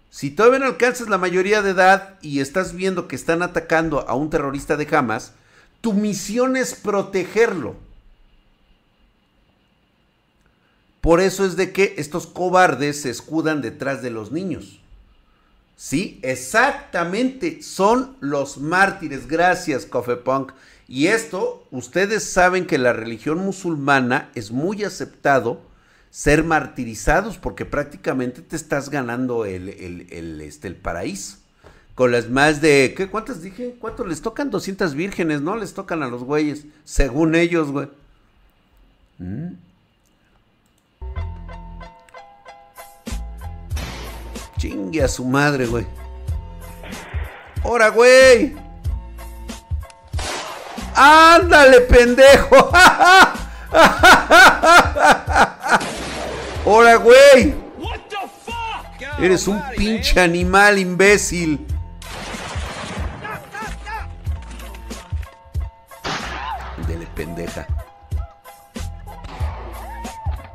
[0.08, 4.14] Si todavía no alcanzas la mayoría de edad y estás viendo que están atacando a
[4.14, 5.32] un terrorista de Hamas,
[5.80, 7.74] tu misión es protegerlo.
[11.00, 14.80] Por eso es de que estos cobardes se escudan detrás de los niños.
[15.74, 19.26] Sí, exactamente, son los mártires.
[19.26, 20.52] Gracias, Coffee Punk.
[20.86, 25.71] Y esto, ustedes saben que la religión musulmana es muy aceptado
[26.12, 29.70] ser martirizados porque prácticamente te estás ganando el,
[30.42, 31.38] este, el paraíso.
[31.94, 33.08] Con las más de, ¿qué?
[33.08, 33.76] ¿Cuántas dije?
[33.80, 34.50] ¿Cuántos les tocan?
[34.50, 35.56] 200 vírgenes, ¿no?
[35.56, 37.88] Les tocan a los güeyes, según ellos, güey.
[39.18, 39.54] ¿Mm?
[44.58, 45.86] Chingue a su madre, güey.
[47.62, 48.54] ¡Hora, güey!
[50.94, 52.70] ¡Ándale, pendejo!
[56.64, 57.54] ¡Hola, güey!
[59.18, 61.66] Eres un pinche animal, imbécil.
[66.86, 67.66] Dele, pendeja.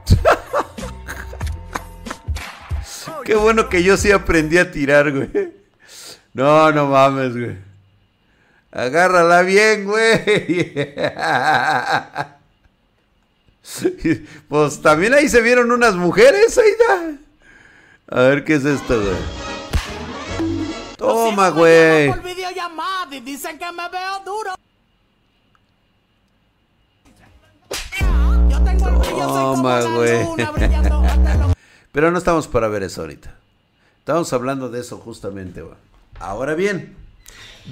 [3.26, 5.30] Qué bueno que yo sí aprendí a tirar, güey.
[6.34, 7.58] No, no mames, güey.
[8.72, 10.93] Agárrala bien, güey.
[14.49, 17.17] pues también ahí se vieron unas mujeres, Aida.
[18.10, 19.15] A ver qué es esto, güey.
[20.97, 22.13] Toma, güey.
[23.23, 24.53] Dicen que me veo duro.
[29.17, 30.27] Toma, güey.
[31.91, 33.36] Pero no estamos para ver eso ahorita.
[33.99, 35.75] Estamos hablando de eso justamente, güey.
[36.19, 36.95] Ahora bien,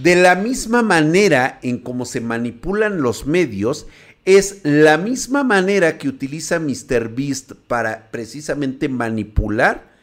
[0.02, 3.88] de la misma manera en cómo se manipulan los medios,
[4.26, 7.10] es la misma manera que utiliza Mr.
[7.10, 9.94] Beast para precisamente manipular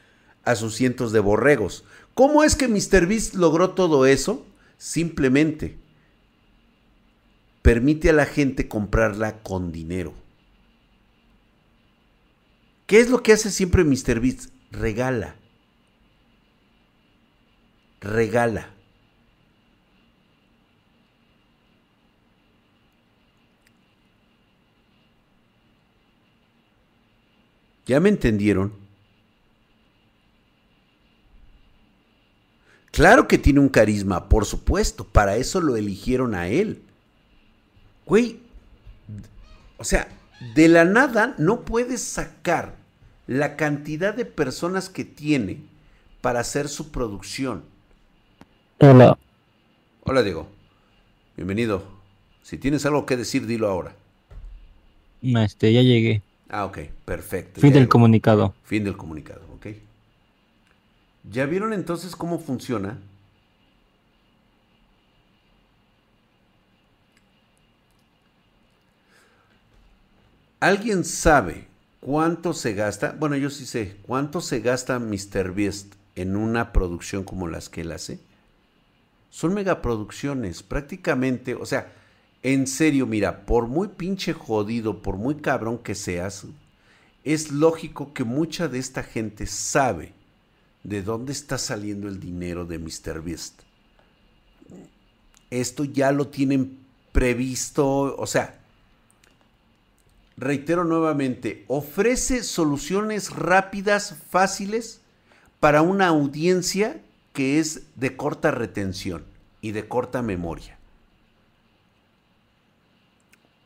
[0.44, 1.84] a sus cientos de borregos.
[2.14, 3.06] ¿Cómo es que Mr.
[3.06, 4.46] Beast logró todo eso?
[4.78, 5.76] Simplemente
[7.62, 10.14] permite a la gente comprarla con dinero.
[12.86, 14.20] ¿Qué es lo que hace siempre Mr.
[14.20, 14.50] Beast?
[14.70, 15.36] Regala.
[18.00, 18.70] Regala.
[27.92, 28.72] ¿Ya me entendieron?
[32.90, 36.80] Claro que tiene un carisma, por supuesto, para eso lo eligieron a él.
[38.06, 38.38] Güey,
[39.76, 40.08] o sea,
[40.54, 42.76] de la nada no puedes sacar
[43.26, 45.58] la cantidad de personas que tiene
[46.22, 47.62] para hacer su producción.
[48.78, 49.18] Hola.
[50.04, 50.48] Hola, Diego.
[51.36, 51.84] Bienvenido.
[52.40, 53.94] Si tienes algo que decir, dilo ahora.
[55.20, 56.22] Este, ya llegué.
[56.52, 57.62] Ah, ok, perfecto.
[57.62, 58.54] Fin del comunicado.
[58.64, 59.68] Fin del comunicado, ok.
[61.30, 62.98] ¿Ya vieron entonces cómo funciona?
[70.60, 71.66] ¿Alguien sabe
[72.00, 73.16] cuánto se gasta?
[73.18, 73.96] Bueno, yo sí sé.
[74.02, 75.54] ¿Cuánto se gasta Mr.
[75.54, 78.20] Beast en una producción como las que él hace?
[79.30, 81.90] Son megaproducciones, prácticamente, o sea,
[82.42, 86.46] en serio, mira, por muy pinche jodido, por muy cabrón que seas,
[87.24, 90.12] es lógico que mucha de esta gente sabe
[90.82, 93.22] de dónde está saliendo el dinero de Mr.
[93.22, 93.62] Beast.
[95.50, 96.78] Esto ya lo tienen
[97.12, 98.58] previsto, o sea,
[100.36, 105.00] reitero nuevamente, ofrece soluciones rápidas, fáciles,
[105.60, 107.00] para una audiencia
[107.32, 109.24] que es de corta retención
[109.60, 110.76] y de corta memoria.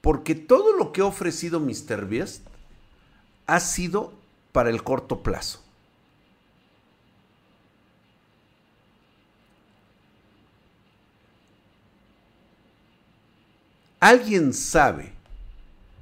[0.01, 2.07] Porque todo lo que ha ofrecido Mr.
[2.07, 2.43] Beast
[3.47, 4.13] ha sido
[4.53, 5.63] para el corto plazo.
[14.01, 15.13] ¿Alguien sabe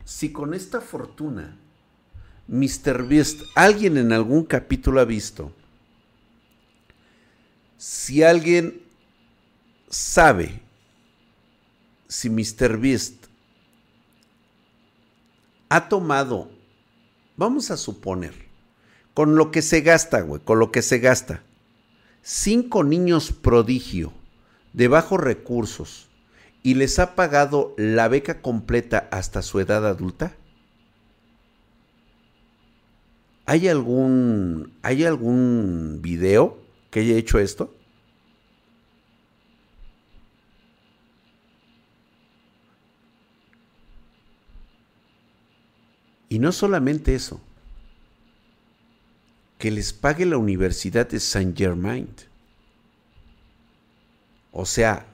[0.05, 1.57] si con esta fortuna
[2.49, 3.09] Mr.
[3.09, 5.53] Beast, ¿alguien en algún capítulo ha visto?
[7.79, 8.83] Si alguien
[9.89, 10.61] sabe
[12.09, 12.77] si Mr.
[15.75, 16.53] Ha tomado,
[17.37, 18.33] vamos a suponer,
[19.13, 21.43] con lo que se gasta, güey, con lo que se gasta,
[22.23, 24.13] cinco niños prodigio
[24.73, 26.11] de bajos recursos
[26.63, 30.37] y les ha pagado la beca completa hasta su edad adulta?
[33.45, 36.57] ¿Hay algún, ¿Hay algún video
[36.93, 37.75] que haya hecho esto?
[46.35, 47.41] Y no solamente eso,
[49.57, 52.09] que les pague la Universidad de Saint Germain.
[54.51, 55.07] O sea,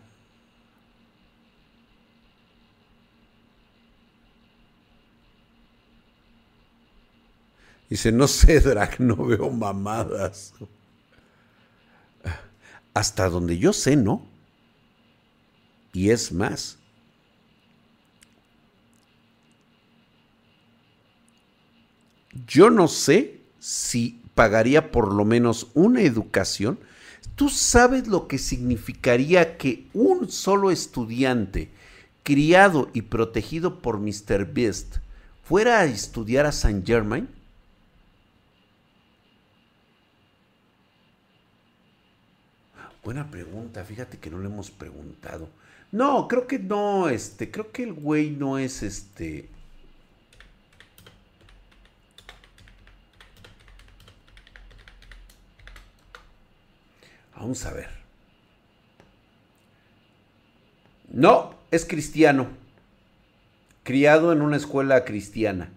[7.91, 10.55] Dice, no sé, Drag, no veo mamadas.
[12.95, 14.27] Hasta donde yo sé, no.
[15.93, 16.80] Y es más.
[22.47, 26.79] Yo no sé si pagaría por lo menos una educación.
[27.35, 31.71] ¿Tú sabes lo que significaría que un solo estudiante
[32.23, 34.47] criado y protegido por Mr.
[34.53, 34.99] Beast
[35.43, 37.29] fuera a estudiar a Saint Germain?
[43.03, 45.49] Buena pregunta, fíjate que no le hemos preguntado.
[45.91, 49.49] No, creo que no, este, creo que el güey no es este.
[57.41, 57.89] Vamos a ver.
[61.11, 62.49] No, es cristiano.
[63.83, 65.71] Criado en una escuela cristiana.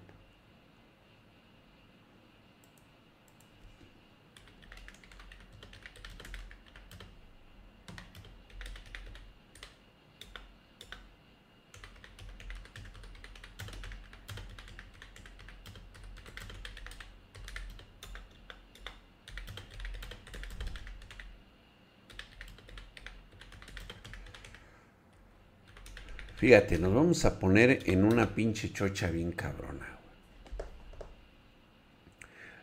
[26.44, 29.88] Fíjate, nos vamos a poner en una pinche chocha bien cabrona.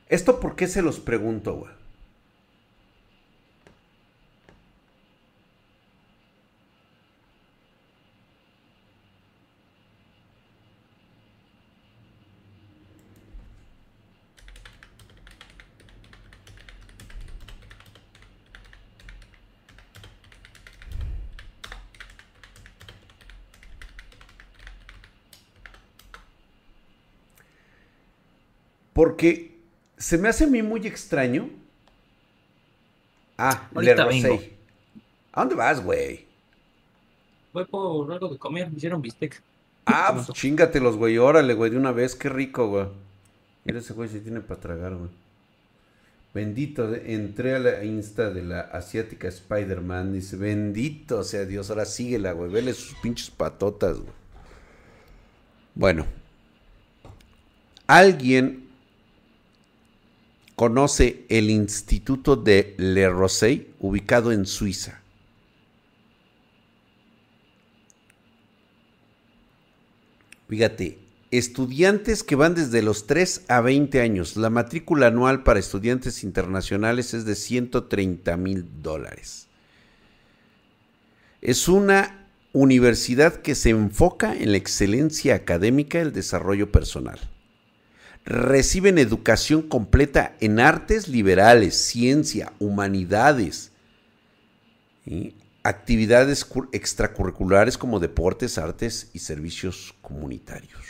[0.06, 1.79] ¿Esto por qué se los pregunto, güey?
[29.20, 29.52] Porque
[29.98, 31.50] se me hace a mí muy extraño.
[33.36, 33.92] Ah, Le.
[35.32, 36.24] ¿A dónde vas, güey?
[37.52, 39.42] Voy por algo de comer, me hicieron bistec.
[39.84, 41.18] Ah, pues chingatelos, güey.
[41.18, 42.14] Órale, güey, de una vez.
[42.14, 42.86] Qué rico, güey.
[43.64, 45.10] Mira ese güey si tiene para tragar, güey.
[46.32, 50.14] Bendito, entré a la insta de la asiática Spider-Man.
[50.14, 51.68] Dice, bendito sea Dios.
[51.68, 52.50] Ahora síguela, güey.
[52.50, 54.12] Vele sus pinches patotas, güey.
[55.74, 56.06] Bueno.
[57.86, 58.69] Alguien
[60.60, 65.00] conoce el Instituto de Le Rosey, ubicado en Suiza.
[70.50, 70.98] Fíjate,
[71.30, 74.36] estudiantes que van desde los 3 a 20 años.
[74.36, 79.46] La matrícula anual para estudiantes internacionales es de 130 mil dólares.
[81.40, 87.18] Es una universidad que se enfoca en la excelencia académica y el desarrollo personal
[88.24, 93.72] reciben educación completa en artes liberales, ciencia, humanidades,
[95.62, 100.80] actividades extracurriculares como deportes, artes y servicios comunitarios.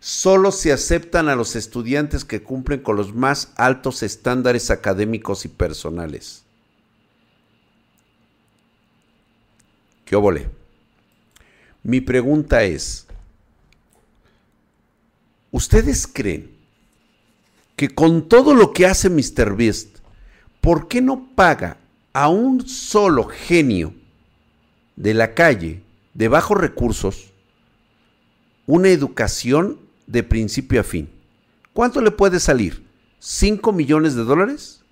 [0.00, 5.48] Solo se aceptan a los estudiantes que cumplen con los más altos estándares académicos y
[5.48, 6.42] personales.
[10.06, 10.48] ¿Qué óvole?
[11.82, 13.06] Mi pregunta es,
[15.52, 16.50] ¿Ustedes creen
[17.76, 19.56] que con todo lo que hace Mr.
[19.56, 19.98] Beast,
[20.60, 21.78] ¿por qué no paga
[22.12, 23.94] a un solo genio
[24.96, 25.82] de la calle,
[26.14, 27.30] de bajos recursos,
[28.66, 31.08] una educación de principio a fin?
[31.72, 32.84] ¿Cuánto le puede salir?
[33.20, 34.82] ¿5 millones de dólares?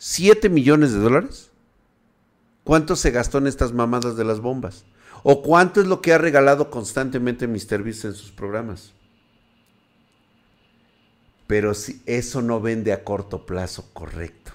[0.00, 1.50] ¿7 millones de dólares?
[2.64, 4.84] ¿Cuánto se gastó en estas mamadas de las bombas?
[5.22, 7.82] ¿O cuánto es lo que ha regalado constantemente Mr.
[7.82, 8.92] Beast en sus programas?
[11.50, 14.52] Pero si eso no vende a corto plazo, correcto.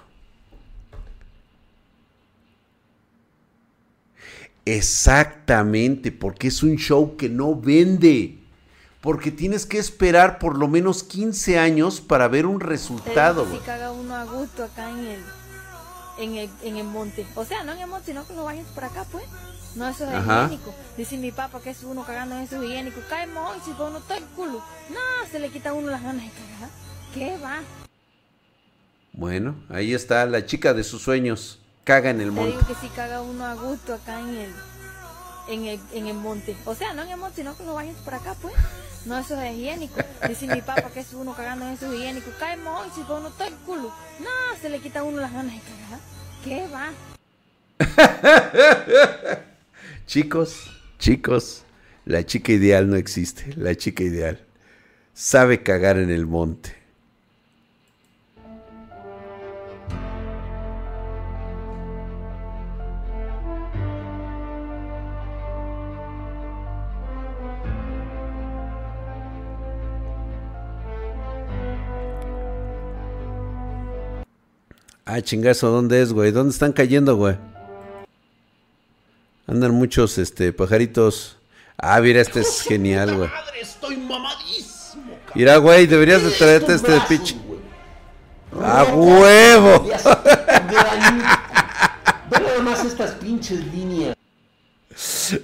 [4.63, 8.39] Exactamente, porque es un show que no vende.
[9.01, 13.45] Porque tienes que esperar por lo menos 15 años para ver un resultado.
[13.51, 15.19] Si caga uno a gusto acá en el,
[16.17, 17.27] en el, en el monte.
[17.35, 19.25] O sea, no en el monte, sino que lo vayan por acá, pues.
[19.75, 20.45] No, eso es Ajá.
[20.45, 20.73] higiénico.
[20.95, 23.01] Dice mi papá que es uno cagando en eso es higiénico.
[23.09, 24.63] Cae mon, si uno está el culo.
[24.89, 26.84] No, se le quita a uno las ganas de cagar.
[27.15, 27.61] ¿Qué va?
[29.13, 31.61] Bueno, ahí está la chica de sus sueños.
[31.85, 32.51] Caga en el Te monte.
[32.51, 34.51] digo que si caga uno a gusto acá en el,
[35.47, 36.57] en el, en el monte.
[36.65, 38.53] O sea, no en el monte, sino que lo vayan por acá, pues.
[39.05, 39.95] No, eso es higiénico.
[40.27, 42.31] Dice mi papá que es uno cagando en eso es higiénico.
[42.37, 43.93] Cae mon, si uno está el culo.
[44.19, 44.29] No,
[44.61, 45.99] se le quita a uno las ganas de cagar.
[46.43, 46.91] ¿Qué va?
[50.05, 51.63] Chicos, chicos,
[52.03, 53.53] la chica ideal no existe.
[53.55, 54.45] La chica ideal
[55.13, 56.75] sabe cagar en el monte.
[75.17, 76.31] Ah, chingazo, ¿dónde es, güey?
[76.31, 77.37] ¿Dónde están cayendo, güey?
[79.47, 81.37] Andan muchos, este, pajaritos.
[81.77, 83.29] Ah, mira, este es genial, güey.
[83.61, 85.17] Estoy mamadísimo.
[85.33, 87.37] Mira, güey, deberías de traerte este de pitch.
[88.61, 89.85] ¡A huevo!
[89.85, 89.93] Ve
[92.29, 94.17] nada más estas pinches líneas.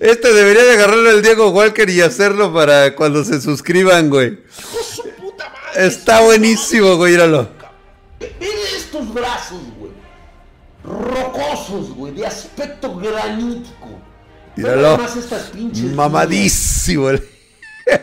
[0.01, 4.37] Este debería de agarrarlo el Diego Walker y hacerlo para cuando se suscriban, güey.
[5.77, 7.60] Está buenísimo, güey, míralo.
[8.39, 9.91] Ve estos brazos, güey.
[10.83, 12.13] Rocosos, güey.
[12.13, 13.99] De aspecto granítico.
[14.55, 14.97] Míralo.
[14.97, 15.91] más estas pinches.
[15.93, 17.09] Mamadísimo.
[17.09, 17.27] el-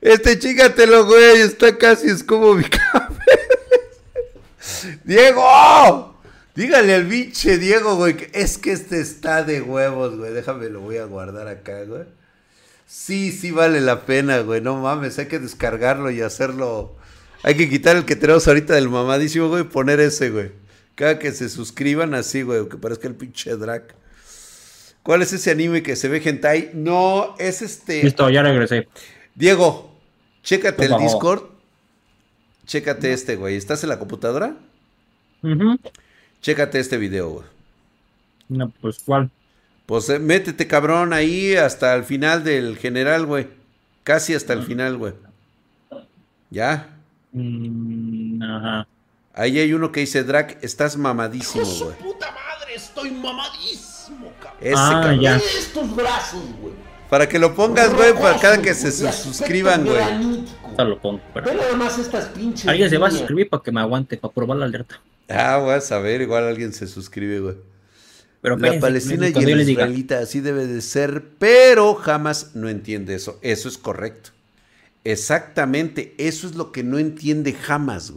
[0.00, 1.40] Este, chígatelo, güey.
[1.42, 3.18] Está casi, es como mi cabeza.
[5.04, 6.20] ¡Diego!
[6.54, 8.16] Dígale al pinche Diego, güey.
[8.16, 10.32] que es que este está de huevos, güey.
[10.32, 12.02] Déjame, lo voy a guardar acá, güey.
[12.86, 14.60] Sí, sí vale la pena, güey.
[14.60, 16.96] No mames, hay que descargarlo y hacerlo.
[17.42, 20.52] Hay que quitar el que tenemos ahorita del mamadísimo, güey, y poner ese, güey.
[20.94, 23.94] Cada que se suscriban así, güey, que parezca el pinche drag.
[25.02, 26.70] ¿Cuál es ese anime que se ve hentai?
[26.74, 28.04] No, es este.
[28.04, 28.86] Listo, ya regresé.
[29.34, 29.98] Diego,
[30.44, 30.96] chécate el.
[30.98, 31.42] Discord.
[32.66, 33.56] Chécate este, güey.
[33.56, 34.54] ¿Estás en la computadora?
[35.42, 35.78] Ujú.
[36.40, 37.46] Chécate este video, güey.
[38.48, 39.30] No, pues, ¿cuál?
[39.86, 43.48] Pues eh, métete, cabrón, ahí hasta el final del general, güey.
[44.04, 45.14] Casi hasta el final, güey.
[46.50, 46.96] ¿Ya?
[47.32, 48.86] Mm, ajá.
[49.34, 51.96] Ahí hay uno que dice, Drac, estás mamadísimo, Hijo de su güey.
[51.98, 52.74] puta madre.
[52.74, 54.58] Estoy mamadísimo, cabrón.
[54.60, 55.20] Ese, Ah, cabrón.
[55.20, 55.36] ya.
[55.38, 56.74] Ve estos brazos, güey.
[57.08, 59.98] Para que lo pongas, güey, para cada que se suscriban, güey.
[60.78, 61.20] lo pongo.
[61.34, 64.16] pero- Ve nada más estas pinches Alguien se va a suscribir para que me aguante,
[64.16, 65.00] para probar la alerta.
[65.28, 67.56] Ah, vas a ver, igual alguien se suscribe, güey.
[68.40, 73.38] Pero La Palestina y el israelita, así debe de ser, pero jamás no entiende eso.
[73.42, 74.30] Eso es correcto.
[75.04, 78.12] Exactamente, eso es lo que no entiende jamás.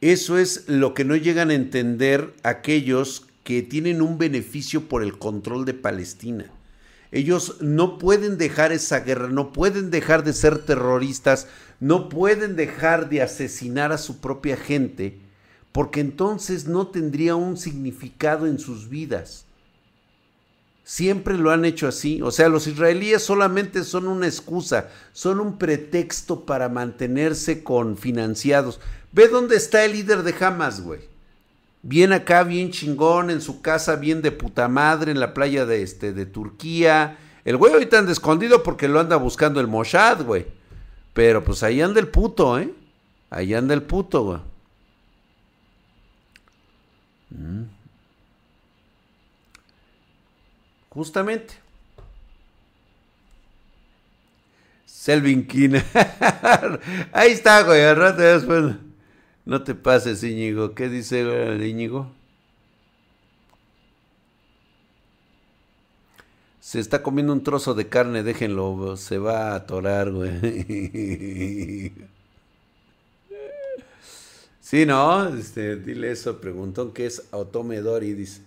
[0.00, 5.18] Eso es lo que no llegan a entender aquellos que tienen un beneficio por el
[5.18, 6.50] control de Palestina.
[7.12, 11.46] Ellos no pueden dejar esa guerra, no pueden dejar de ser terroristas,
[11.78, 15.20] no pueden dejar de asesinar a su propia gente,
[15.70, 19.45] porque entonces no tendría un significado en sus vidas.
[20.88, 22.22] Siempre lo han hecho así.
[22.22, 28.78] O sea, los israelíes solamente son una excusa, son un pretexto para mantenerse con financiados.
[29.10, 31.00] Ve dónde está el líder de Hamas, güey.
[31.82, 35.82] Bien acá, bien chingón, en su casa, bien de puta madre, en la playa de,
[35.82, 37.18] este, de Turquía.
[37.44, 40.46] El güey ahorita anda escondido porque lo anda buscando el Mossad, güey.
[41.12, 42.72] Pero pues ahí anda el puto, ¿eh?
[43.30, 44.38] Ahí anda el puto, güey.
[47.30, 47.75] Mm.
[50.96, 51.52] Justamente.
[54.86, 55.84] Selvin Kina.
[57.12, 57.92] Ahí está, güey.
[57.92, 58.76] Rato después.
[59.44, 60.74] No te pases, Íñigo.
[60.74, 62.10] ¿Qué dice el Íñigo?
[66.60, 71.92] Se está comiendo un trozo de carne, déjenlo, se va a atorar, güey.
[74.60, 75.28] Sí, ¿no?
[75.28, 78.45] Este, dile eso, preguntó qué es Otome Dori, dice.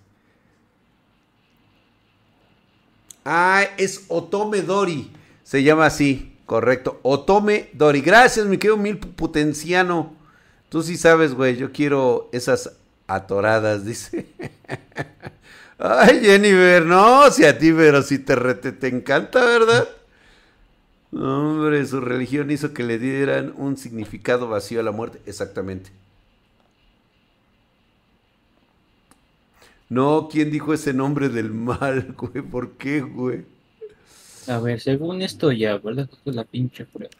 [3.31, 5.11] Ah, es Otome Dori.
[5.43, 6.99] Se llama así, correcto.
[7.03, 8.01] Otome Dori.
[8.01, 10.15] Gracias, mi querido Mil Putenciano.
[10.67, 11.55] Tú sí sabes, güey.
[11.55, 12.71] Yo quiero esas
[13.05, 14.25] atoradas, dice.
[15.77, 19.87] Ay, Jennifer, no, si a ti, pero si te rete, te encanta, ¿verdad?
[21.13, 25.21] Hombre, su religión hizo que le dieran un significado vacío a la muerte.
[25.27, 25.91] Exactamente.
[29.89, 32.43] No, ¿quién dijo ese nombre del mal, güey?
[32.43, 33.45] ¿Por qué, güey?
[34.47, 36.07] A ver, según esto ya, ¿verdad?
[36.11, 37.11] Esto es la pinche prueba.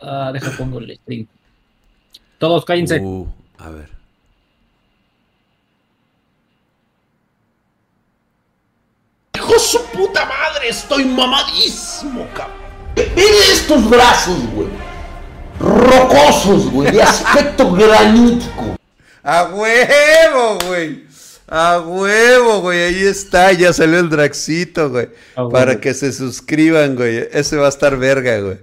[0.00, 1.26] Ah, deja pongo el stream.
[2.38, 3.00] Todos cállense.
[3.00, 3.26] Uh,
[3.58, 3.90] a ver.
[9.34, 12.56] Hijo su puta madre, estoy mamadísimo, cabrón.
[12.96, 14.68] Mire estos brazos, güey.
[15.58, 18.76] Rocosos, güey, de aspecto granítico.
[19.22, 21.04] ¡A huevo, güey!
[21.46, 22.80] ¡A huevo, güey!
[22.82, 25.08] Ahí está, ya salió el Draxito, güey.
[25.36, 25.52] A huevo.
[25.52, 27.28] Para que se suscriban, güey.
[27.32, 28.58] Ese va a estar verga, güey.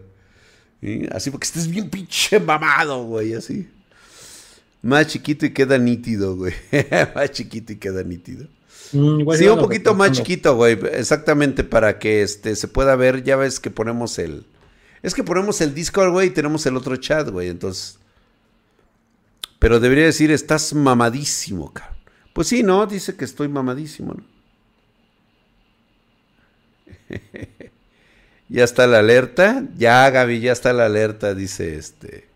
[0.81, 1.07] ¿Sí?
[1.11, 3.69] Así porque estés bien pinche mamado, güey, así.
[4.81, 6.53] Más chiquito y queda nítido, güey.
[7.15, 8.47] más chiquito y queda nítido.
[8.91, 10.79] Mm, Sí, un poquito más chiquito, güey.
[10.93, 13.23] Exactamente, para que este se pueda ver.
[13.23, 14.45] Ya ves que ponemos el.
[15.03, 17.49] Es que ponemos el Discord, güey, y tenemos el otro chat, güey.
[17.49, 17.98] Entonces.
[19.59, 21.97] Pero debería decir, estás mamadísimo, cabrón.
[22.33, 22.85] Pues sí, ¿no?
[22.87, 24.23] Dice que estoy mamadísimo, ¿no?
[28.49, 29.63] ya está la alerta.
[29.77, 32.29] Ya, Gaby, ya está la alerta, dice este.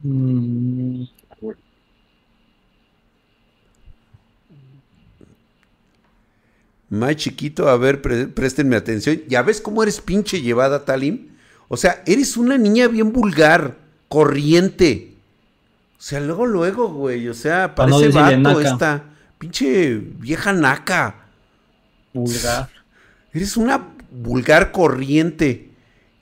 [6.90, 9.22] Más chiquito, a ver, pre- préstenme atención.
[9.28, 11.30] ¿Ya ves cómo eres pinche llevada, Talim?
[11.68, 13.78] O sea, eres una niña bien vulgar,
[14.10, 15.13] corriente.
[16.04, 17.30] O sea, luego, luego, güey.
[17.30, 18.70] O sea, no parece decirle vato naca.
[18.70, 19.04] esta.
[19.38, 21.28] Pinche vieja naca.
[22.12, 22.70] vulgar.
[23.32, 25.72] Eres una vulgar corriente.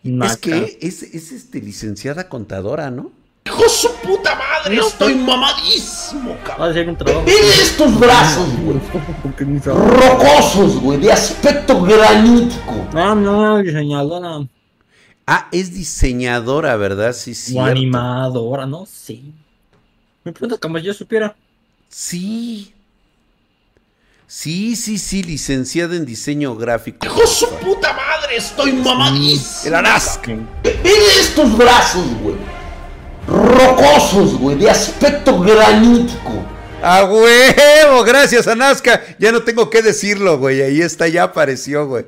[0.04, 0.34] Y Naca.
[0.34, 3.12] Es que es, es este, licenciada contadora, ¿no?
[3.48, 6.70] Hijo de su puta madre, estoy mamadísimo, cabrón.
[6.70, 7.26] a ser un trabajo.
[7.26, 8.80] Mire estos brazos, güey.
[9.66, 12.88] Rocosos, güey, de aspecto granítico.
[12.94, 14.48] Ah, no, diseñadora
[15.26, 17.14] Ah, es diseñadora, ¿verdad?
[17.14, 17.58] Sí, sí.
[17.58, 19.22] o animadora, no sé.
[20.24, 21.36] Me pregunto como yo supiera.
[21.90, 22.74] Sí.
[24.28, 27.06] Sí, sí, sí, licenciada en diseño gráfico.
[27.06, 29.68] Hijo su puta madre, estoy mamadísimo.
[29.68, 30.26] El Arask.
[30.28, 32.36] Mire estos brazos, güey.
[33.28, 36.32] Rocosos, güey, de aspecto granítico.
[36.82, 38.04] ¡A huevo!
[38.04, 39.02] Gracias, Anaska.
[39.20, 40.62] Ya no tengo que decirlo, güey.
[40.62, 42.06] Ahí está, ya apareció, güey.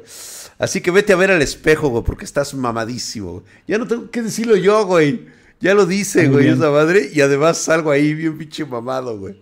[0.58, 3.34] Así que vete a ver al espejo, güey, porque estás mamadísimo.
[3.34, 3.44] güey.
[3.68, 5.28] Ya no tengo que decirlo yo, güey.
[5.64, 7.10] Ya lo dice, güey, esa madre.
[7.14, 9.38] Y además salgo ahí bien pinche mamado, güey.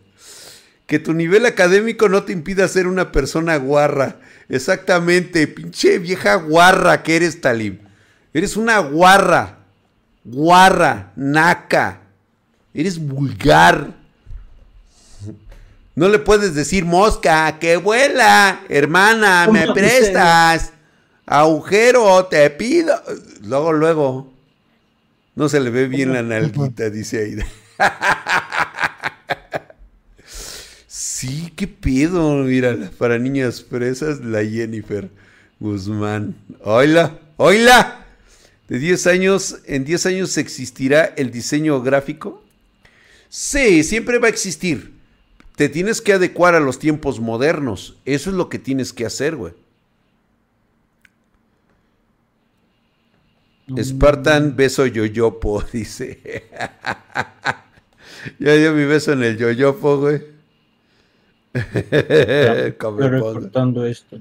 [0.85, 4.17] Que tu nivel académico no te impida ser una persona guarra.
[4.47, 7.79] Exactamente, pinche vieja guarra que eres, Talib.
[8.35, 9.57] Eres una guarra.
[10.23, 12.01] Guarra, naca.
[12.71, 13.95] Eres vulgar.
[15.95, 20.71] No le puedes decir mosca, que vuela, hermana, me ¿Cómo prestas.
[21.25, 22.93] Agujero, te pido.
[23.41, 24.30] Luego, luego.
[25.35, 27.45] No se le ve bien la nalguita, dice Aida.
[30.87, 35.09] Sí, qué pedo, mira, para niñas fresas, la Jennifer
[35.59, 36.35] Guzmán.
[36.63, 38.05] Oila, oila.
[38.67, 42.43] De 10 años, en 10 años existirá el diseño gráfico.
[43.29, 44.93] Sí, siempre va a existir.
[45.55, 47.97] Te tienes que adecuar a los tiempos modernos.
[48.05, 49.53] Eso es lo que tienes que hacer, güey.
[53.77, 56.19] Spartan, beso yoyopo, dice.
[58.39, 60.21] ya dio mi beso en el yoyopo, güey.
[62.79, 63.07] Pongo.
[63.09, 64.17] reportando esto.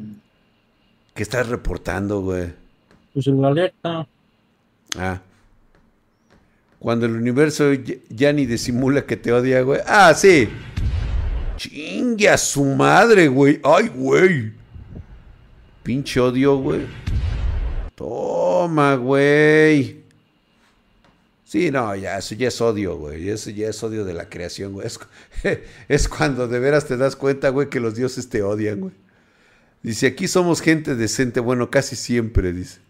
[1.15, 2.53] ¿Qué estás reportando, güey?
[3.15, 4.07] Pues la alerta.
[4.97, 5.21] Ah.
[6.79, 7.73] Cuando el universo
[8.09, 9.81] ya- ni disimula que te odia, güey.
[9.87, 10.49] Ah, sí.
[11.57, 13.61] Chingue a su madre, güey.
[13.63, 14.53] Ay, güey.
[15.83, 16.87] Pinche odio, güey.
[18.61, 20.03] Toma, güey.
[21.45, 23.31] Sí, no, ya, eso ya es odio, güey.
[23.31, 24.87] Eso ya es odio de la creación, güey.
[24.87, 25.07] Es, cu-
[25.89, 28.93] es cuando de veras te das cuenta, güey, que los dioses te odian, güey.
[29.83, 31.41] Dice, aquí somos gente decente.
[31.41, 32.81] Bueno, casi siempre, dice.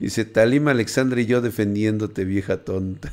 [0.00, 3.12] Dice, Talim Alexandra y yo defendiéndote, vieja tonta.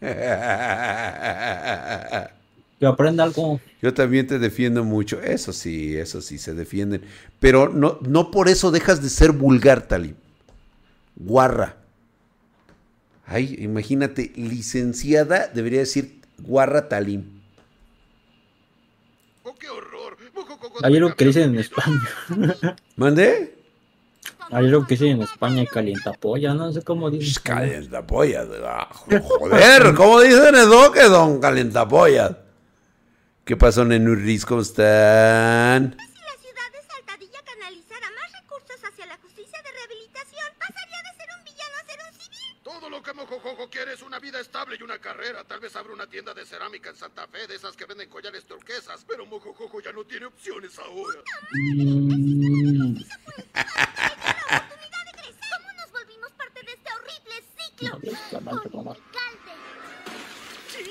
[2.78, 3.60] Que aprenda algo.
[3.82, 5.20] Yo también te defiendo mucho.
[5.20, 7.02] Eso sí, eso sí, se defienden.
[7.40, 10.14] Pero no, no por eso dejas de ser vulgar, Talim.
[11.16, 11.76] Guarra.
[13.26, 17.38] Ay, imagínate, licenciada debería decir guarra Talim.
[20.82, 22.00] Hay algo que dicen en España.
[22.96, 23.54] ¿Mande?
[24.50, 27.42] Hay algo que sí en España calienta polla, no sé cómo Pues, dicen.
[27.42, 28.46] Calentapollas.
[28.64, 32.36] ah, Joder, ¿cómo dicen eso que don Calentapollas?
[33.48, 34.44] ¿Qué pasó, Nenurris?
[34.44, 35.96] ¿Cómo están?
[35.98, 41.14] Si la ciudad de Saltadilla canalizara más recursos hacia la justicia de rehabilitación, pasaría de
[41.16, 42.58] ser un villano a ser un civil.
[42.62, 45.44] Todo lo que Mojojojo quiere es una vida estable y una carrera.
[45.44, 48.44] Tal vez abra una tienda de cerámica en Santa Fe, de esas que venden collares
[48.44, 49.02] turquesas.
[49.08, 51.20] Pero Mojojojo ya no tiene opciones ahora.
[51.52, 55.48] Mm, oportunidad de crecer.
[55.56, 57.92] ¿Cómo nos volvimos parte de este horrible ciclo?
[57.92, 58.04] Con
[58.82, 59.52] el alcalde.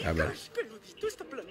[0.07, 0.33] A ver.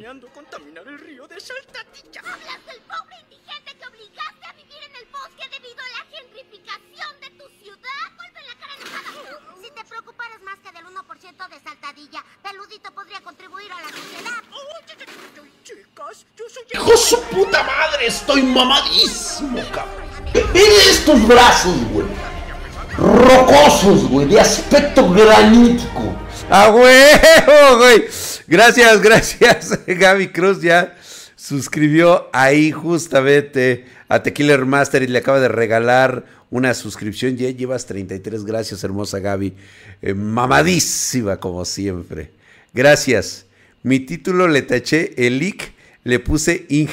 [0.07, 2.21] Planeando contaminar el río de Saltatilla.
[2.21, 7.21] Hablas del pobre indigente que obligaste a vivir en el bosque debido a la gentrificación
[7.21, 8.07] de tu ciudad.
[8.15, 9.61] Vuelve la cara enojada.
[9.61, 14.43] Si te preocuparas más que del 1% de Saltadilla, Peludito podría contribuir a la sociedad.
[15.65, 18.07] Chicas, yo soy ¡Hijo de su puta madre!
[18.07, 20.07] Estoy mamadísimo, cabrón.
[20.53, 22.07] Ve estos brazos, güey.
[22.97, 26.15] Rocosos, güey, de aspecto granítico.
[26.49, 28.09] ¡A huevo, güey!
[28.47, 29.81] Gracias, gracias.
[29.87, 30.97] Gaby Cruz ya
[31.37, 37.37] suscribió ahí justamente a Tequila Master y le acaba de regalar una suscripción.
[37.37, 38.45] Ya llevas 33.
[38.45, 39.55] Gracias, hermosa Gaby.
[40.03, 42.31] Eh, mamadísima, como siempre.
[42.73, 43.47] Gracias.
[43.83, 45.73] Mi título le taché el ic,
[46.05, 46.89] le puse ing.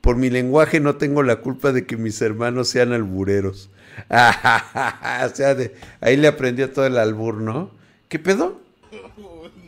[0.00, 3.68] Por mi lenguaje no tengo la culpa de que mis hermanos sean albureros.
[4.10, 7.70] o sea, de- ahí le aprendió todo el albur, ¿no?
[8.08, 8.60] ¿Qué pedo?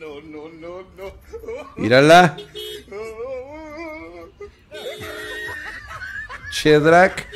[0.01, 1.30] No, no, no, no.
[1.77, 2.37] Mírala.
[6.51, 7.27] Chedrak.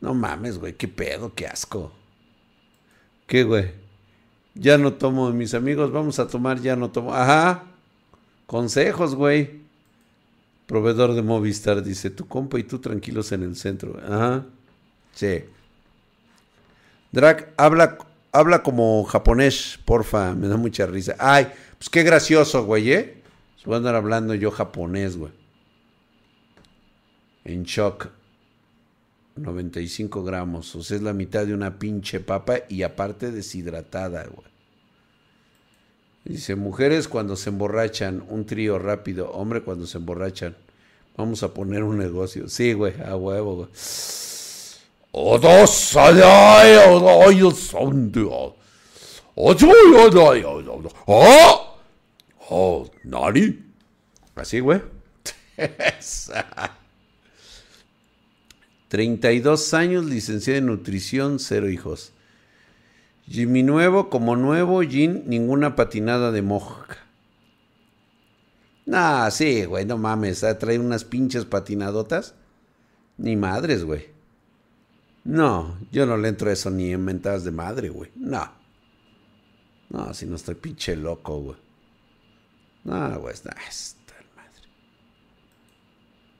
[0.00, 1.92] No mames, güey, qué pedo, qué asco.
[3.26, 3.72] ¿Qué, güey?
[4.54, 7.14] Ya no tomo, mis amigos, vamos a tomar, ya no tomo.
[7.14, 7.64] Ajá.
[8.46, 9.62] Consejos, güey.
[10.66, 13.98] Proveedor de Movistar dice, tu compa y tú tranquilos en el centro.
[14.06, 14.46] Ajá.
[15.14, 15.44] Sí.
[17.12, 17.98] Drag, habla,
[18.32, 21.16] habla como japonés, porfa, me da mucha risa.
[21.18, 21.52] Ay,
[21.84, 23.22] pues qué gracioso, güey, ¿eh?
[23.66, 25.32] Voy a andar hablando yo japonés, güey.
[27.44, 28.08] En shock.
[29.36, 34.46] 95 gramos, o sea, es la mitad de una pinche papa y aparte deshidratada, güey.
[36.24, 40.56] Dice, mujeres cuando se emborrachan, un trío rápido, hombre cuando se emborrachan.
[41.18, 42.48] Vamos a poner un negocio.
[42.48, 43.68] Sí, güey, a huevo, güey.
[48.10, 48.54] Dios.
[49.34, 50.64] Ocho, ay, ay, ay,
[51.06, 51.63] ay,
[52.48, 52.90] ¡Oh!
[53.04, 53.64] ¿Nani?
[54.34, 54.82] Así, güey.
[55.56, 56.76] Esa.
[58.88, 62.12] 32 años, licenciado en nutrición, cero hijos.
[63.26, 66.86] Jimmy nuevo, como nuevo, Jin, ninguna patinada de moja.
[68.86, 70.44] Nah, sí, güey, no mames.
[70.44, 70.58] ¿ah?
[70.58, 72.34] Trae unas pinches patinadotas.
[73.16, 74.08] Ni madres, güey.
[75.24, 78.10] No, yo no le entro a eso ni en mentadas de madre, güey.
[78.14, 78.52] No.
[79.88, 81.63] No, si no estoy pinche loco, güey.
[82.84, 84.68] No, está, está el madre.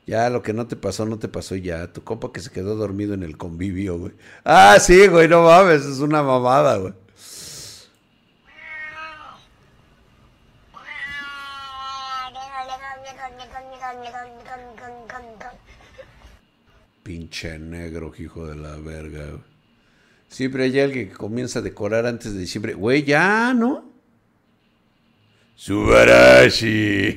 [0.07, 1.92] Ya lo que no te pasó, no te pasó ya.
[1.92, 4.12] Tu compa que se quedó dormido en el convivio, güey.
[4.45, 6.92] Ah, sí, güey, no mames, es una mamada, güey.
[17.03, 19.55] Pinche negro, hijo de la verga, güey.
[20.28, 22.74] Siempre hay alguien que comienza a decorar antes de diciembre.
[22.74, 23.93] Güey, ya, ¿no?
[25.57, 27.14] Subarashi.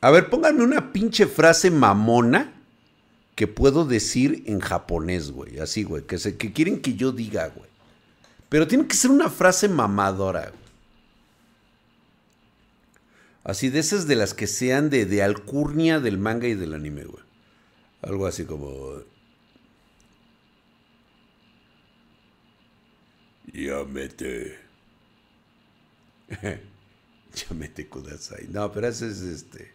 [0.00, 2.52] A ver, pónganme una pinche frase mamona
[3.34, 5.58] que puedo decir en japonés, güey.
[5.58, 6.04] Así, güey.
[6.06, 7.68] Que, se, que quieren que yo diga, güey.
[8.48, 10.64] Pero tiene que ser una frase mamadora, güey.
[13.44, 17.04] Así de esas de las que sean de, de alcurnia del manga y del anime,
[17.04, 17.22] güey.
[18.02, 19.02] Algo así como...
[23.52, 24.63] Yamete.
[27.34, 28.48] Yamete kudasai.
[28.48, 29.72] No, pero ese es este...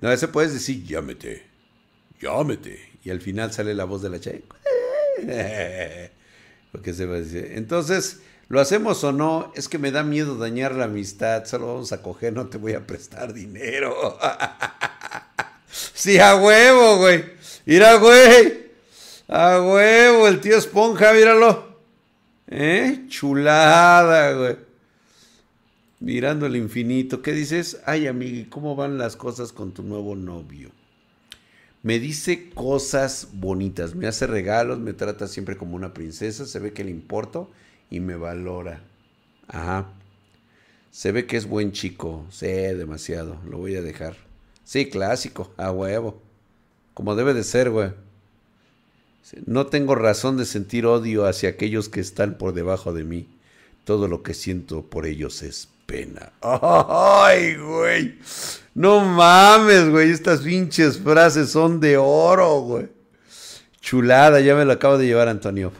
[0.00, 1.46] No, ese puedes decir llámete.
[2.20, 2.90] Llámete.
[3.04, 4.44] Y al final sale la voz de la chai.
[6.72, 7.52] Porque se va a decir.
[7.54, 9.52] Entonces, ¿lo hacemos o no?
[9.54, 11.44] Es que me da miedo dañar la amistad.
[11.44, 14.18] Solo vamos a coger, no te voy a prestar dinero.
[15.70, 17.24] sí, a huevo, güey.
[17.64, 18.61] Mira, güey.
[19.28, 21.76] A huevo, el tío Esponja, míralo.
[22.48, 23.06] ¿Eh?
[23.08, 24.56] Chulada, güey.
[26.00, 27.22] Mirando el infinito.
[27.22, 27.80] ¿Qué dices?
[27.86, 30.70] Ay, amigo, ¿cómo van las cosas con tu nuevo novio?
[31.82, 36.72] Me dice cosas bonitas, me hace regalos, me trata siempre como una princesa, se ve
[36.72, 37.50] que le importo
[37.90, 38.82] y me valora.
[39.48, 39.92] Ajá.
[40.92, 44.16] Se ve que es buen chico, sé demasiado, lo voy a dejar.
[44.62, 46.22] Sí, clásico, a huevo.
[46.94, 47.90] Como debe de ser, güey.
[49.46, 53.28] No tengo razón de sentir odio hacia aquellos que están por debajo de mí.
[53.84, 56.32] Todo lo que siento por ellos es pena.
[56.42, 58.18] ¡Ay, güey!
[58.74, 60.10] No mames, güey.
[60.10, 62.88] Estas pinches frases son de oro, güey.
[63.80, 65.72] Chulada, ya me lo acabo de llevar, Antonio.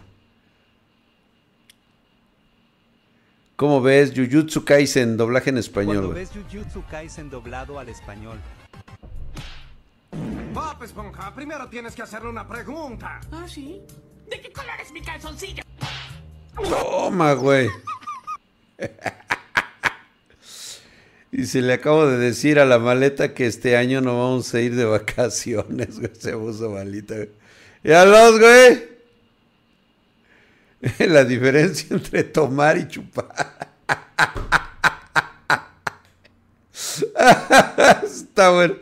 [3.56, 4.12] ¿Cómo ves?
[4.14, 6.14] Jujutsu Kaisen, doblaje en español, güey.
[6.24, 8.38] ves Jujutsu Kaisen doblado al español.
[10.52, 13.20] Bob Esponja, primero tienes que hacerle una pregunta.
[13.30, 13.80] ¿Ah, sí?
[14.28, 15.62] ¿De qué color es mi calzoncillo?
[16.54, 17.70] Toma, güey.
[21.30, 24.60] Y se le acabo de decir a la maleta que este año no vamos a
[24.60, 26.12] ir de vacaciones, güey.
[26.18, 27.30] Se puso malita, güey.
[27.82, 28.92] Ya los, güey.
[31.08, 33.70] La diferencia entre tomar y chupar.
[38.04, 38.74] Está bueno.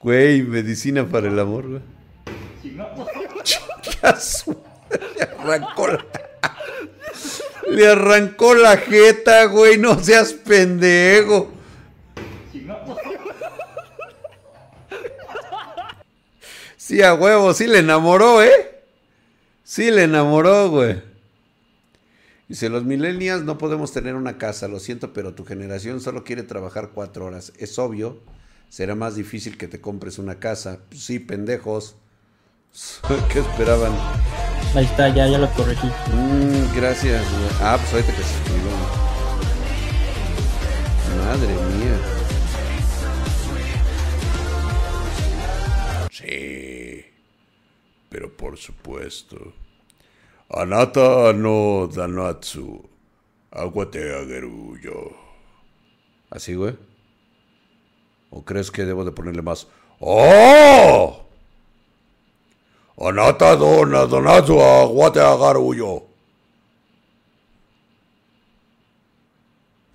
[0.00, 1.82] Güey, medicina para el amor, güey.
[5.16, 6.04] Le arrancó la...
[7.68, 9.78] Le arrancó la jeta, güey.
[9.78, 11.52] No seas pendejo.
[16.76, 18.82] Sí, a huevo, sí le enamoró, ¿eh?
[19.62, 21.00] Sí le enamoró, güey.
[22.48, 26.42] Dice, los millennials no podemos tener una casa, lo siento, pero tu generación solo quiere
[26.42, 27.52] trabajar cuatro horas.
[27.58, 28.18] Es obvio,
[28.70, 30.80] será más difícil que te compres una casa.
[30.88, 31.96] Pues sí, pendejos.
[33.32, 33.92] ¿Qué esperaban?
[34.74, 35.88] Ahí está, ya, ya lo corregí.
[35.88, 37.26] Mm, gracias.
[37.60, 38.70] Ah, pues ahorita que se escribió.
[41.18, 41.98] Madre mía.
[46.12, 47.04] Sí.
[48.08, 49.52] Pero por supuesto.
[50.48, 52.88] Anata no danatsu.
[53.50, 55.10] Aguate ageruyo.
[56.30, 56.89] ¿Así, güey?
[58.30, 59.66] ¿O crees que debo de ponerle más?
[59.98, 61.20] ¡Oh!
[63.00, 66.02] Anata dona donatsu aguate ageruyo.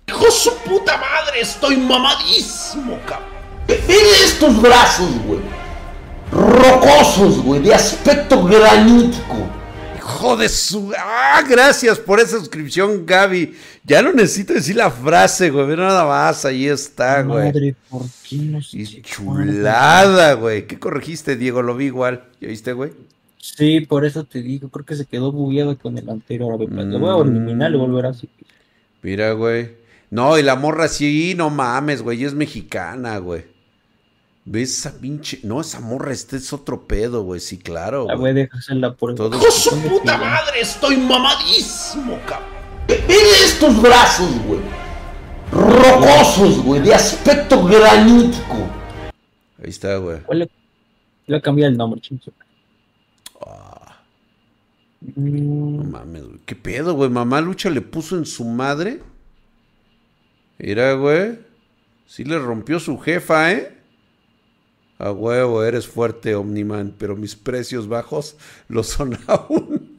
[0.08, 1.40] ¡Hijo de su puta madre!
[1.40, 3.36] ¡Estoy mamadísimo, cabrón!
[3.66, 3.80] Ve
[4.24, 5.40] estos brazos, güey.
[6.30, 9.36] Rocosos, güey, de aspecto granítico.
[10.08, 10.92] Hijo de su.
[10.96, 11.42] ¡Ah!
[11.48, 13.54] Gracias por esa suscripción, Gaby.
[13.84, 15.66] Ya no necesito decir la frase, güey.
[15.66, 16.44] Ve nada más.
[16.44, 17.46] Ahí está, güey.
[17.46, 18.58] Madre, ¿por qué no?
[18.72, 20.66] Y chulada, güey.
[20.66, 21.62] ¿Qué corregiste, Diego?
[21.62, 22.24] Lo vi igual.
[22.40, 22.92] ¿Ya viste, güey?
[23.38, 26.54] Sí, por eso te digo, creo que se quedó bugueado con el anterior.
[26.54, 27.36] A Lo voy a Mm.
[27.36, 28.28] eliminar y volver así.
[29.02, 29.70] Mira, güey.
[30.10, 32.22] No, y la morra sí, no mames, güey.
[32.24, 33.44] Es mexicana, güey.
[34.48, 35.40] ¿Ves esa pinche?
[35.42, 37.40] No, esa morra, este es otro pedo, güey.
[37.40, 38.06] Sí, claro.
[38.06, 39.16] La voy a dejar hacer la prueba.
[39.16, 40.60] Todo- ¡Hijo de su puta madre!
[40.60, 42.48] ¡Estoy mamadísimo, cabrón!
[42.86, 44.60] Ve estos brazos, güey.
[45.50, 48.54] Rocosos, güey, de aspecto granítico.
[49.62, 50.20] Ahí está, güey.
[50.22, 50.50] ¿Cuál le,
[51.26, 52.30] le cambié el nombre, chincho?
[55.00, 56.38] No mames, güey.
[56.46, 57.10] ¿Qué pedo, güey?
[57.10, 59.02] Mamá Lucha le puso en su madre.
[60.58, 61.38] Mira, güey.
[62.06, 63.75] Sí le rompió su jefa, ¿eh?
[64.98, 68.36] A huevo, eres fuerte, Omniman, pero mis precios bajos
[68.68, 69.96] lo son aún.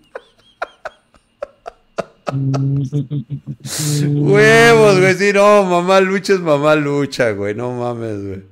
[3.94, 5.16] Huevos, güey.
[5.16, 7.56] Sí, no, mamá lucha es mamá lucha, güey.
[7.56, 8.44] No mames, güey.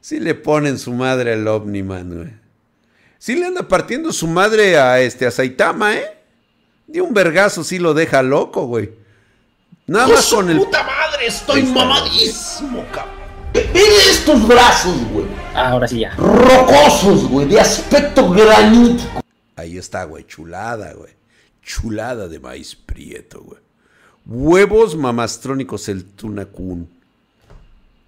[0.00, 2.30] Sí le ponen su madre al Omniman, güey.
[3.18, 6.06] Sí le anda partiendo su madre a este a Saitama, ¿eh?
[6.86, 8.90] De un vergazo sí lo deja loco, güey.
[9.86, 10.58] Nada ¡Hijo de más con el.
[10.58, 11.26] puta madre!
[11.26, 13.17] ¡Estoy mamadísimo, cabrón!
[13.78, 15.26] Ve estos brazos, güey.
[15.54, 16.14] Ah, ahora sí ya.
[16.16, 19.20] Rocosos, güey, de aspecto granítico.
[19.54, 20.24] Ahí está, güey.
[20.26, 21.12] Chulada, güey.
[21.62, 23.60] Chulada de maíz prieto, güey.
[24.26, 26.88] Huevos mamastrónicos el tunacún.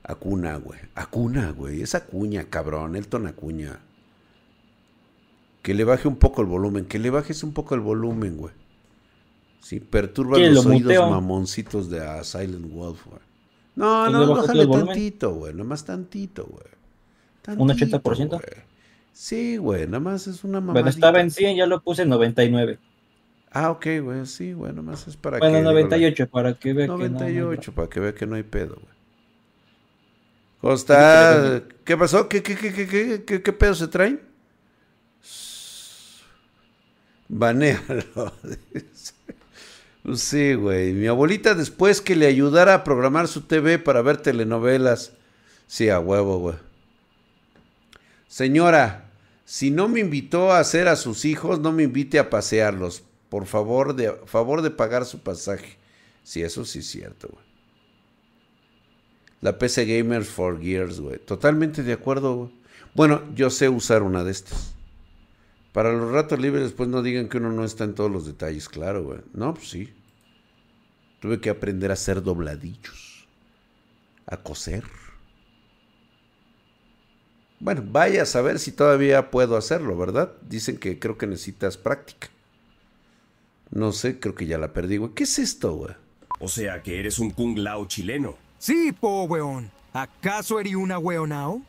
[0.02, 0.80] Acuna, güey.
[0.96, 1.82] Acuna, güey.
[1.82, 2.96] Es acuña, cabrón.
[2.96, 3.78] Elton Acuña.
[5.62, 6.86] Que le baje un poco el volumen.
[6.86, 8.54] Que le bajes un poco el volumen, güey.
[9.60, 11.10] Sí, perturba ¿Qué, los lo oídos muteo?
[11.10, 13.20] mamoncitos de a Silent Wolf, güey.
[13.80, 15.54] No, ¿Y no, bajas bájale tantito, güey.
[15.54, 17.58] Nomás tantito, güey.
[17.58, 18.28] ¿Un Tantito, 80%?
[18.28, 18.40] güey.
[19.12, 19.86] Sí, güey.
[19.86, 20.74] Nada más es una mamá.
[20.74, 22.78] Bueno, estaba en 100, ya lo puse en 99.
[23.52, 25.64] Ah, ok, güey, sí, güey, nomás es para Bueno, que...
[25.64, 28.94] 98, para que vea que no- 98, para que vea que no hay pedo, güey.
[30.60, 31.62] ¿Cómo está?
[31.84, 32.28] ¿Qué pasó?
[32.28, 34.20] ¿Qué, qué, qué, qué, qué, qué, pedo se traen?
[37.28, 38.04] Banéalo.
[40.10, 40.92] Pues Sí, güey.
[40.92, 45.12] Mi abuelita después que le ayudara a programar su TV para ver telenovelas.
[45.68, 46.56] Sí, a huevo, güey.
[48.26, 49.08] Señora,
[49.44, 53.04] si no me invitó a hacer a sus hijos, no me invite a pasearlos.
[53.28, 55.76] Por favor de, favor de pagar su pasaje.
[56.24, 57.44] Sí, eso sí es cierto, güey.
[59.42, 61.18] La PC Gamer for Gears, güey.
[61.18, 62.50] Totalmente de acuerdo, güey.
[62.94, 64.74] Bueno, yo sé usar una de estas.
[65.72, 68.68] Para los ratos libres, después no digan que uno no está en todos los detalles,
[68.68, 69.20] claro, güey.
[69.32, 69.88] No, pues sí.
[71.20, 73.28] Tuve que aprender a hacer dobladillos.
[74.26, 74.84] A coser.
[77.58, 80.32] Bueno, vaya a saber si todavía puedo hacerlo, ¿verdad?
[80.48, 82.28] Dicen que creo que necesitas práctica.
[83.70, 85.12] No sé, creo que ya la perdí, güey.
[85.12, 85.94] ¿Qué es esto, güey?
[86.40, 88.36] O sea que eres un kung lao chileno.
[88.58, 89.70] Sí, po, weón.
[89.92, 91.62] ¿Acaso eres una weonao?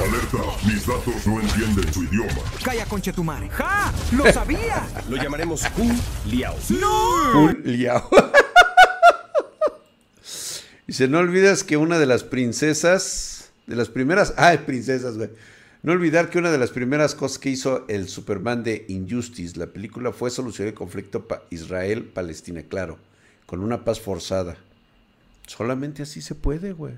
[0.00, 2.42] Alerta, mis datos no entienden su idioma.
[2.64, 3.48] Calla, conchetumare.
[3.50, 3.92] ¡Ja!
[4.12, 4.86] ¡Lo sabía!
[5.08, 5.92] Lo llamaremos Kung
[6.26, 6.56] Liao.
[6.80, 7.40] ¡No!
[7.44, 8.08] Un liao.
[10.86, 15.30] Dice, no olvides que una de las princesas, de las primeras, ah, princesas, güey.
[15.82, 19.66] No olvidar que una de las primeras cosas que hizo el Superman de Injustice, la
[19.66, 22.98] película, fue solucionar el conflicto pa- Israel-Palestina, claro,
[23.46, 24.56] con una paz forzada.
[25.46, 26.94] Solamente así se puede, güey.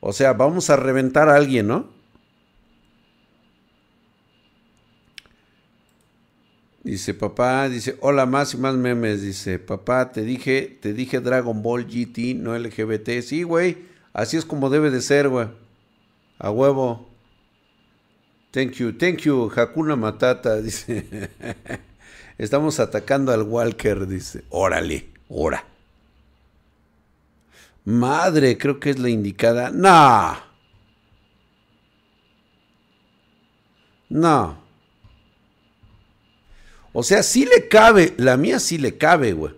[0.00, 1.98] O sea, vamos a reventar a alguien, ¿no?
[6.84, 9.20] Dice, papá, dice, hola, más y más memes.
[9.20, 13.20] Dice, papá, te dije, te dije Dragon Ball GT, no LGBT.
[13.20, 13.78] Sí, güey,
[14.12, 15.48] así es como debe de ser, güey.
[16.38, 17.08] A huevo.
[18.52, 21.28] Thank you, thank you, Hakuna Matata, dice.
[22.38, 24.44] Estamos atacando al Walker, dice.
[24.48, 25.64] Órale, ora.
[27.88, 29.70] Madre, creo que es la indicada.
[29.70, 30.36] No.
[34.10, 34.58] No.
[36.92, 39.54] O sea, sí le cabe, la mía sí le cabe, güey.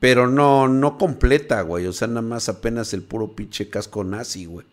[0.00, 1.86] Pero no, no completa, güey.
[1.86, 4.64] O sea, nada más apenas el puro pinche casco nazi, güey.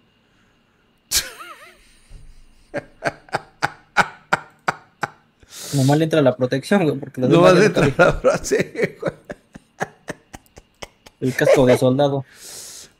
[5.73, 7.93] Nomás le entra la protección, güey, porque cabe.
[7.97, 9.13] la frase, güey.
[11.19, 12.23] El casco de soldado.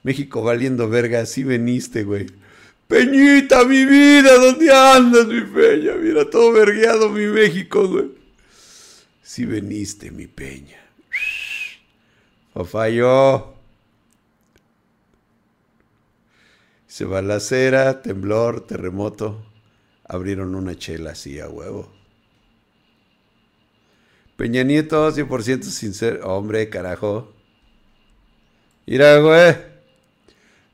[0.04, 2.28] México valiendo verga, así veniste, güey.
[2.88, 5.94] Peñita, mi vida, ¿dónde andas, mi peña?
[5.94, 8.12] Mira, todo vergueado mi México, güey.
[9.22, 10.80] Sí veniste, mi peña.
[12.66, 13.54] Falló.
[16.88, 19.46] Se balacera, temblor, terremoto.
[20.04, 21.92] Abrieron una chela así a huevo.
[24.36, 26.26] Peña Nieto, 100% sincero.
[26.28, 27.32] Hombre, carajo.
[28.88, 29.69] Mira, güey.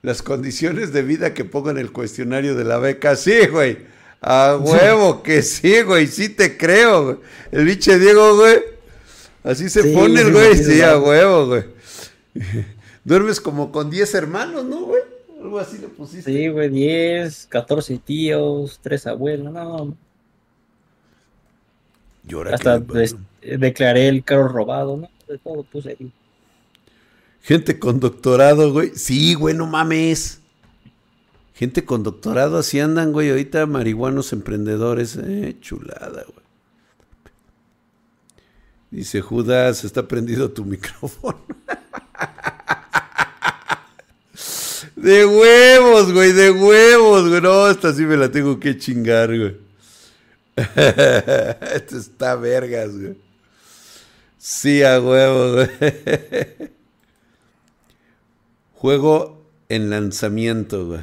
[0.06, 3.16] Las condiciones de vida que pongo en el cuestionario de la beca.
[3.16, 3.80] Sí, güey.
[4.22, 6.06] A huevo que sí, güey.
[6.06, 7.18] Sí te creo, güey.
[7.52, 8.60] El biche Diego, güey.
[9.44, 10.56] Así se Sí, pone el güey.
[10.58, 11.64] sí, a huevo, güey.
[13.04, 15.02] Duermes como con 10 hermanos, ¿no, güey?
[15.42, 16.32] Algo así le pusiste.
[16.32, 19.98] Sí, güey, 10, 14 tíos, 3 abuelos, no.
[22.28, 25.10] Llora Hasta que des- declaré el carro robado, ¿no?
[25.28, 26.12] De todo puse ahí.
[27.46, 28.94] Gente con doctorado, güey.
[28.96, 30.40] Sí, güey, no mames.
[31.54, 33.30] Gente con doctorado así andan, güey.
[33.30, 35.16] Ahorita marihuanos emprendedores.
[35.16, 36.46] Eh, chulada, güey.
[38.90, 41.40] Dice Judas, está prendido tu micrófono.
[44.96, 47.42] de huevos, güey, de huevos, güey.
[47.42, 49.56] No, esta sí me la tengo que chingar, güey.
[51.76, 53.16] Esto está vergas, güey.
[54.40, 55.70] Sí, a huevo, güey.
[58.86, 61.02] Juego en lanzamiento, güey.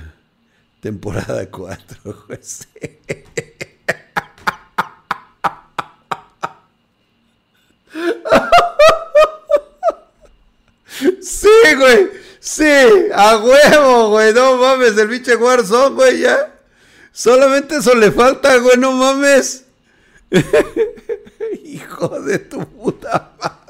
[0.80, 2.38] Temporada 4, güey.
[2.40, 2.68] Sí.
[11.20, 12.10] Sí, güey.
[12.38, 12.62] Sí,
[13.12, 14.32] a huevo, güey.
[14.32, 16.54] No mames, el pinche Warzone, güey, ya.
[17.10, 19.64] Solamente eso le falta, güey, no mames.
[21.64, 23.61] Hijo de tu puta madre.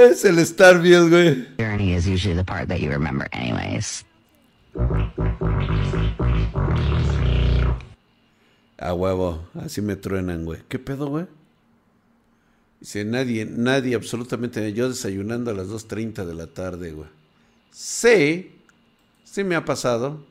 [0.00, 1.46] Es el Starfield, güey.
[1.58, 4.04] Journey is usually the part that you remember, anyways.
[8.78, 10.62] A huevo, así me truenan, güey.
[10.68, 11.26] ¿Qué pedo, güey?
[12.80, 14.72] Dice, nadie, nadie, absolutamente.
[14.72, 17.08] Yo desayunando a las 2.30 de la tarde, güey.
[17.72, 18.52] Sí,
[19.24, 20.24] sí me ha pasado.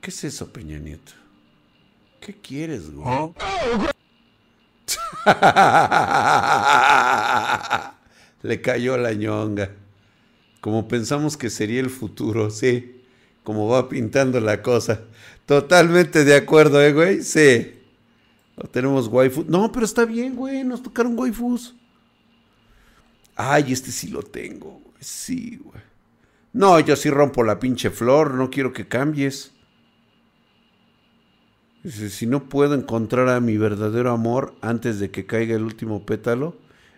[0.00, 1.12] ¿Qué es eso, Peña Nieto?
[2.20, 3.32] ¿Qué quieres, güey?
[8.42, 9.70] Le cayó la ñonga.
[10.60, 13.02] Como pensamos que sería el futuro, sí.
[13.42, 15.02] Como va pintando la cosa.
[15.46, 17.22] Totalmente de acuerdo, ¿eh, güey?
[17.22, 17.74] Sí.
[18.56, 19.44] No tenemos waifu.
[19.48, 20.64] No, pero está bien, güey.
[20.64, 21.74] Nos tocaron waifus.
[23.36, 24.80] Ay, este sí lo tengo.
[25.00, 25.82] Sí, güey.
[26.52, 28.34] No, yo sí rompo la pinche flor.
[28.34, 29.52] No quiero que cambies.
[31.84, 36.06] Dice, si no puedo encontrar a mi verdadero amor antes de que caiga el último
[36.06, 36.56] pétalo,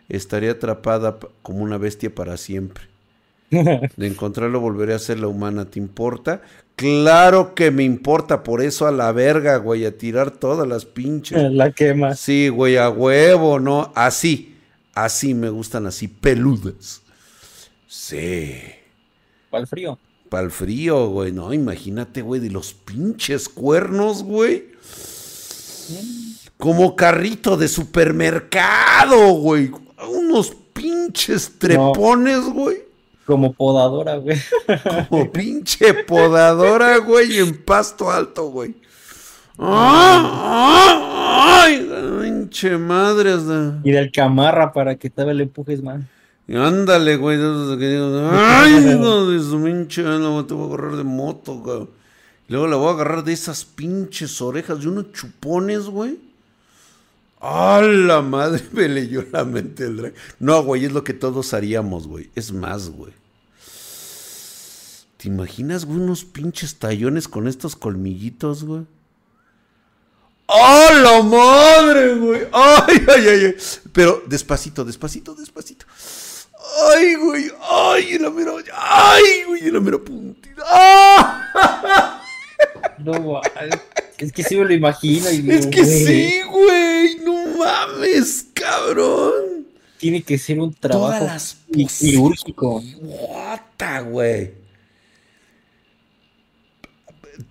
[0.09, 2.85] estaría atrapada como una bestia para siempre.
[3.51, 6.41] De encontrarlo volveré a ser la humana, ¿te importa?
[6.77, 11.37] Claro que me importa, por eso a la verga, güey, a tirar todas las pinches.
[11.53, 12.15] La quema.
[12.15, 13.93] Sí, güey, a huevo, ¿no?
[13.95, 14.57] Así,
[14.95, 17.03] así me gustan, así, peludas.
[17.89, 18.61] Sí.
[19.53, 19.99] El frío.
[20.29, 24.65] Para el frío, güey, no, imagínate, güey, de los pinches cuernos, güey.
[26.59, 29.71] Como carrito de supermercado, güey.
[30.09, 32.79] Unos pinches trepones, güey.
[33.25, 34.37] Como podadora, güey.
[35.09, 38.75] Como pinche podadora, güey, en pasto alto, güey.
[39.59, 41.63] ¡Ah!
[41.65, 41.89] ¡Ay!
[42.23, 43.33] Pinche madre.
[43.33, 45.83] hasta- Y del camarra para que todavía le empujes
[46.49, 47.39] Ándale, güey.
[47.39, 50.03] de esos que digo, Ay, hijo de su pinche.
[50.03, 51.89] No, te voy a agarrar de moto, güey.
[52.49, 56.19] Y luego le voy a agarrar de esas pinches orejas de unos chupones, güey.
[57.41, 58.63] ¡A la madre!
[58.73, 60.15] Me leyó la mente el drag.
[60.39, 62.31] No, güey, es lo que todos haríamos, güey.
[62.35, 63.13] Es más, güey.
[65.17, 68.87] ¿Te imaginas, güey, unos pinches tallones con estos colmillitos, güey?
[70.47, 72.43] ¡A la madre, güey!
[72.53, 73.45] ¡Ay, ay, ay!
[73.47, 73.57] ay!
[73.93, 75.87] Pero despacito, despacito, despacito.
[76.95, 77.51] ¡Ay, güey!
[77.71, 78.53] ¡Ay, en la mera!
[78.75, 79.67] ¡Ay, güey!
[79.67, 80.63] En la mera puntita.
[80.67, 82.23] ¡Ah!
[82.99, 83.41] No.
[84.19, 85.31] Es que sí me lo imagino.
[85.31, 87.17] Y Es que güey, sí, güey.
[87.19, 89.67] No mames, cabrón.
[89.99, 92.83] Tiene que ser un trabajo Todas las qui- quirúrgico.
[93.01, 94.53] Guata, güey.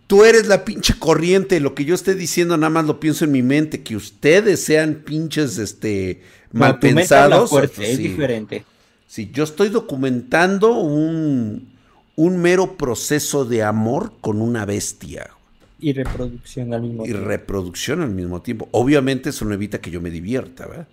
[0.08, 1.60] Tú eres la pinche corriente.
[1.60, 3.82] Lo que yo esté diciendo, nada más lo pienso en mi mente.
[3.84, 6.22] Que ustedes sean pinches, este,
[6.52, 7.52] mal pensados.
[7.54, 7.98] es sí.
[7.98, 8.66] diferente.
[9.08, 11.74] Sí, yo estoy documentando un,
[12.16, 15.32] un mero proceso de amor con una bestia
[15.78, 17.38] Y reproducción al mismo y tiempo.
[17.38, 18.68] reproducción al mismo tiempo.
[18.72, 20.88] Obviamente eso no evita que yo me divierta, ¿verdad?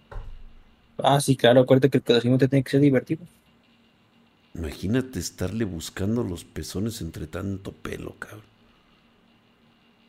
[0.99, 1.61] Ah, sí, claro.
[1.61, 3.27] Acuérdate que el conocimiento tiene que ser divertido.
[4.55, 8.47] Imagínate estarle buscando los pezones entre tanto pelo, cabrón.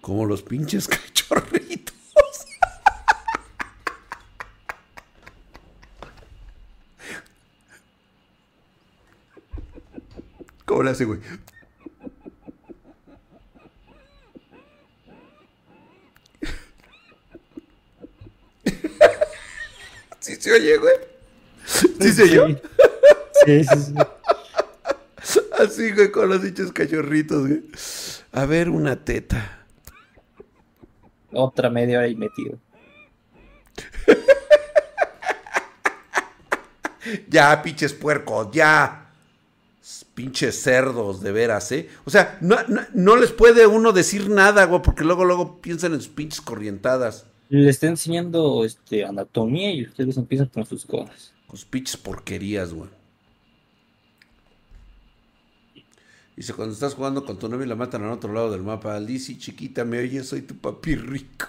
[0.01, 1.62] Como los pinches cachorritos.
[10.73, 11.19] ¿Cómo le hace, güey?
[20.19, 20.95] ¿Sí se oye, güey?
[21.63, 22.59] ¿Sí se oye?
[23.45, 23.93] Sí, sí, sí.
[25.59, 27.61] Así, güey, con los dichos cachorritos, güey.
[28.31, 29.67] A ver, una teta.
[31.33, 32.57] Otra media hora y metido.
[37.27, 39.02] Ya, pinches puercos, ya.
[40.15, 41.89] Pinches cerdos, de veras, ¿eh?
[42.05, 45.93] O sea, no, no, no les puede uno decir nada, güey, porque luego, luego piensan
[45.93, 47.25] en sus pinches corrientadas.
[47.49, 51.33] Le está enseñando este, anatomía y ustedes empiezan con sus cosas.
[51.47, 52.89] Con sus pinches porquerías, güey.
[56.35, 58.99] Dice, cuando estás jugando con tu novia y la matan al otro lado del mapa,
[58.99, 61.47] Lizzy, chiquita, me oyes, soy tu papi rico.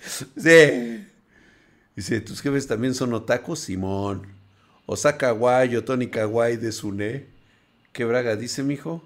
[0.36, 1.06] sí.
[1.96, 3.60] Dice, ¿tus jefes también son otakus?
[3.60, 4.26] Simón.
[4.86, 7.26] Osaka o Tony Kawaii de Sune.
[7.92, 9.02] ¿Qué braga dice, mijo?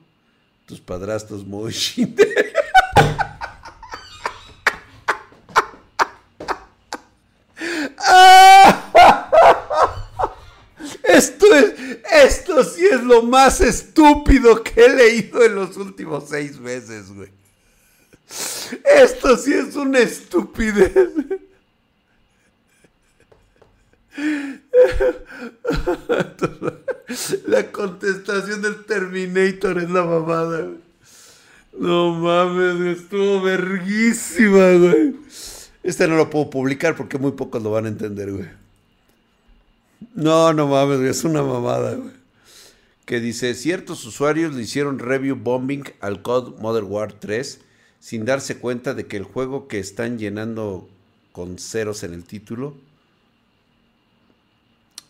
[0.67, 1.75] Tus padrastros muy.
[11.05, 11.75] Esto es,
[12.23, 17.31] esto sí es lo más estúpido que he leído en los últimos seis meses, güey.
[18.85, 21.09] Esto sí es una estupidez.
[27.47, 30.69] La contestación del Terminator es la mamada.
[31.79, 35.15] No mames, estuvo verguísima, güey.
[35.83, 38.49] Este no lo puedo publicar porque muy pocos lo van a entender, güey.
[40.15, 42.19] No, no mames, güey, es una mamada, güey.
[43.05, 47.61] Que dice, ciertos usuarios le hicieron review bombing al COD Modern War 3
[48.01, 50.89] sin darse cuenta de que el juego que están llenando
[51.33, 52.75] con ceros en el título,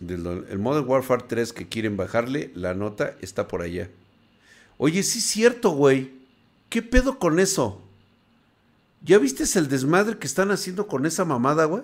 [0.01, 3.91] del, el Modern Warfare 3 que quieren bajarle, la nota está por allá.
[4.77, 6.13] Oye, sí es cierto, güey.
[6.69, 7.83] ¿Qué pedo con eso?
[9.03, 11.83] ¿Ya viste el desmadre que están haciendo con esa mamada, güey?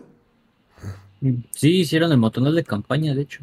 [1.52, 3.40] Sí, hicieron el motonel de campaña, de hecho.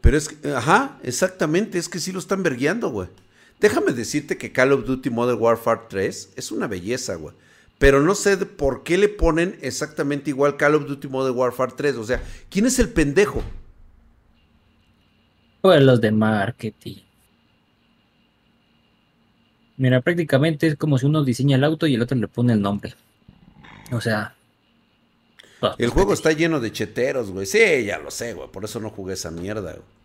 [0.00, 3.08] Pero es que, ajá, exactamente, es que sí lo están vergueando, güey.
[3.60, 7.34] Déjame decirte que Call of Duty Modern Warfare 3 es una belleza, güey.
[7.78, 11.96] Pero no sé por qué le ponen exactamente igual Call of Duty Modern Warfare 3.
[11.96, 13.42] O sea, ¿quién es el pendejo?
[15.60, 16.96] Pues los de marketing.
[19.76, 22.62] Mira, prácticamente es como si uno diseña el auto y el otro le pone el
[22.62, 22.94] nombre.
[23.92, 24.34] O sea,
[25.78, 27.46] El juego está lleno de cheteros, güey.
[27.46, 28.48] Sí, ya lo sé, güey.
[28.50, 29.96] Por eso no jugué esa mierda, güey.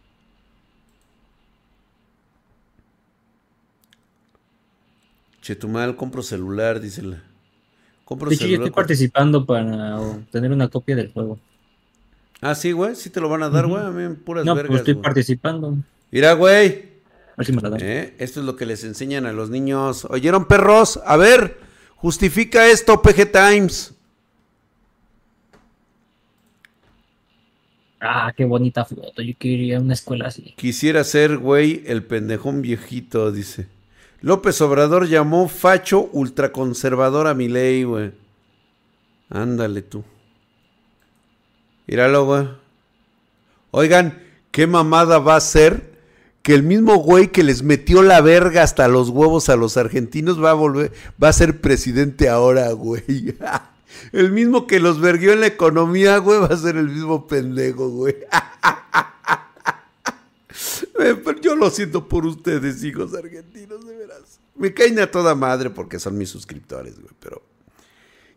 [5.41, 7.30] Chetumal, compro celular, dice la.
[8.11, 11.39] Compro De hecho, yo estoy participando para obtener una copia del juego.
[12.41, 12.93] Ah, sí, güey.
[12.93, 13.85] Sí te lo van a dar, güey.
[13.85, 14.67] A mí, puras No, vergas.
[14.69, 15.03] pues estoy güey.
[15.03, 15.77] participando.
[16.11, 16.89] Mira, güey.
[17.29, 17.79] A ver si me la dan.
[17.81, 18.13] ¿Eh?
[18.19, 20.03] Esto es lo que les enseñan a los niños.
[20.09, 20.99] ¿Oyeron, perros?
[21.05, 21.57] A ver,
[21.95, 23.93] justifica esto, PG Times.
[28.01, 29.21] Ah, qué bonita foto.
[29.21, 30.53] Yo quería una escuela así.
[30.57, 33.67] Quisiera ser, güey, el pendejón viejito, dice.
[34.21, 38.11] López Obrador llamó facho ultraconservador a Milei, güey.
[39.29, 40.03] Ándale tú.
[41.87, 42.47] Míralo, güey.
[43.71, 44.21] Oigan,
[44.51, 45.97] ¿qué mamada va a ser
[46.43, 50.43] que el mismo güey que les metió la verga hasta los huevos a los argentinos
[50.43, 50.91] va a volver,
[51.21, 53.35] va a ser presidente ahora, güey?
[54.13, 57.89] El mismo que los verguió en la economía, güey, va a ser el mismo pendejo,
[57.89, 58.15] güey.
[60.99, 64.39] Eh, pero Yo lo siento por ustedes, hijos argentinos, de veras.
[64.55, 67.41] Me caen a toda madre porque son mis suscriptores, güey, pero...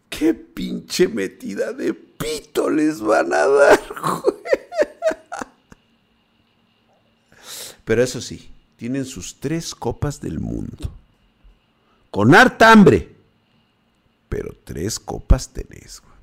[0.08, 4.34] ¿Qué pinche metida de pito les van a dar, güey?
[7.84, 10.92] Pero eso sí, tienen sus tres copas del mundo.
[12.10, 13.14] Con harta hambre.
[14.28, 16.14] Pero tres copas tenés, güey.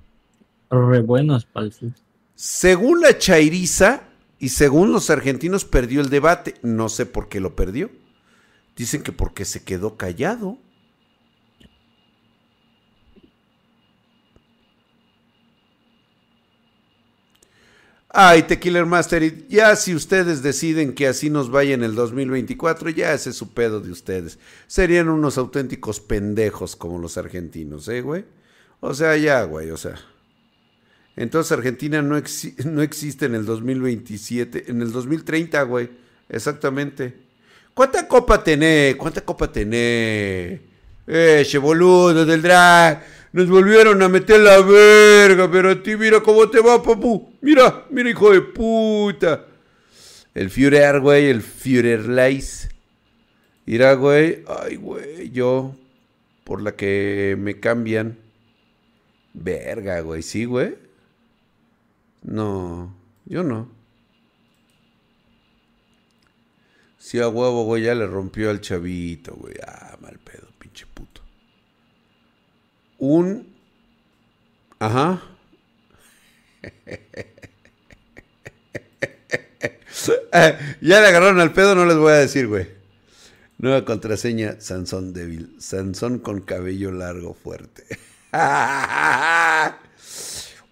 [0.90, 1.94] Re el fútbol.
[2.34, 4.11] Según la Chairiza
[4.42, 6.56] y según los argentinos perdió el debate.
[6.64, 7.92] No sé por qué lo perdió.
[8.76, 10.58] Dicen que porque se quedó callado.
[18.10, 23.14] Ay, Tequila Master, ya si ustedes deciden que así nos vaya en el 2024, ya
[23.14, 24.40] ese es su pedo de ustedes.
[24.66, 28.26] Serían unos auténticos pendejos como los argentinos, ¿eh, güey?
[28.80, 30.00] O sea, ya, güey, o sea.
[31.16, 32.22] Entonces Argentina no,
[32.66, 35.90] no existe en el 2027, en el 2030, güey.
[36.30, 37.14] Exactamente.
[37.74, 38.96] ¿Cuánta copa tenés?
[38.96, 40.60] ¿Cuánta copa tenés?
[41.08, 43.04] Eh, che boludo del drag.
[43.34, 47.34] Nos volvieron a meter la verga, pero a ti mira cómo te va, papu.
[47.42, 49.46] Mira, mira, hijo de puta.
[50.34, 52.70] El Führer, güey, el Führerleis.
[53.66, 54.44] Mira, güey.
[54.48, 55.76] Ay, güey, yo.
[56.44, 58.18] Por la que me cambian.
[59.34, 60.76] Verga, güey, sí, güey.
[62.24, 62.96] No,
[63.26, 63.70] yo no.
[66.98, 69.56] Sí, a huevo, güey, ya le rompió al chavito, güey.
[69.66, 71.22] Ah, mal pedo, pinche puto.
[73.00, 73.54] Un...
[74.80, 75.22] Ajá.
[80.82, 82.68] Ya le agarraron al pedo, no les voy a decir, güey.
[83.60, 85.56] Nueva contraseña, Sansón débil.
[85.60, 87.86] Sansón con cabello largo fuerte.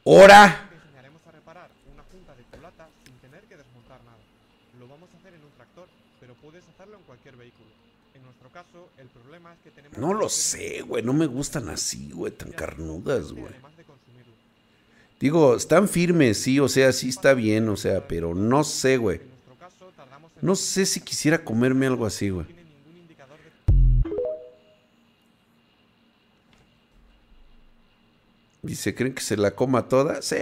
[0.03, 0.69] ¡Hora!
[0.73, 4.17] enseñaremos a reparar una junta de culata sin tener que desmontar nada.
[4.79, 5.87] Lo vamos a hacer en un tractor,
[6.19, 7.69] pero puedes hacerlo en cualquier vehículo.
[8.15, 9.97] En nuestro caso, el problema es que tenemos...
[9.97, 11.03] No lo sé, güey.
[11.03, 12.31] No me gustan así, güey.
[12.31, 13.53] Tan carnudas, güey.
[15.19, 16.59] Digo, están firmes, sí.
[16.59, 19.21] O sea, sí está bien, o sea, pero no sé, güey.
[20.41, 22.47] No sé si quisiera comerme algo así, güey.
[28.61, 30.21] Dice, ¿creen que se la coma toda?
[30.21, 30.35] Sí.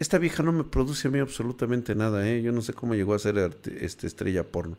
[0.00, 2.42] Esta vieja no me produce a mí absolutamente nada, ¿eh?
[2.42, 4.76] Yo no sé cómo llegó a ser arte- este estrella porno.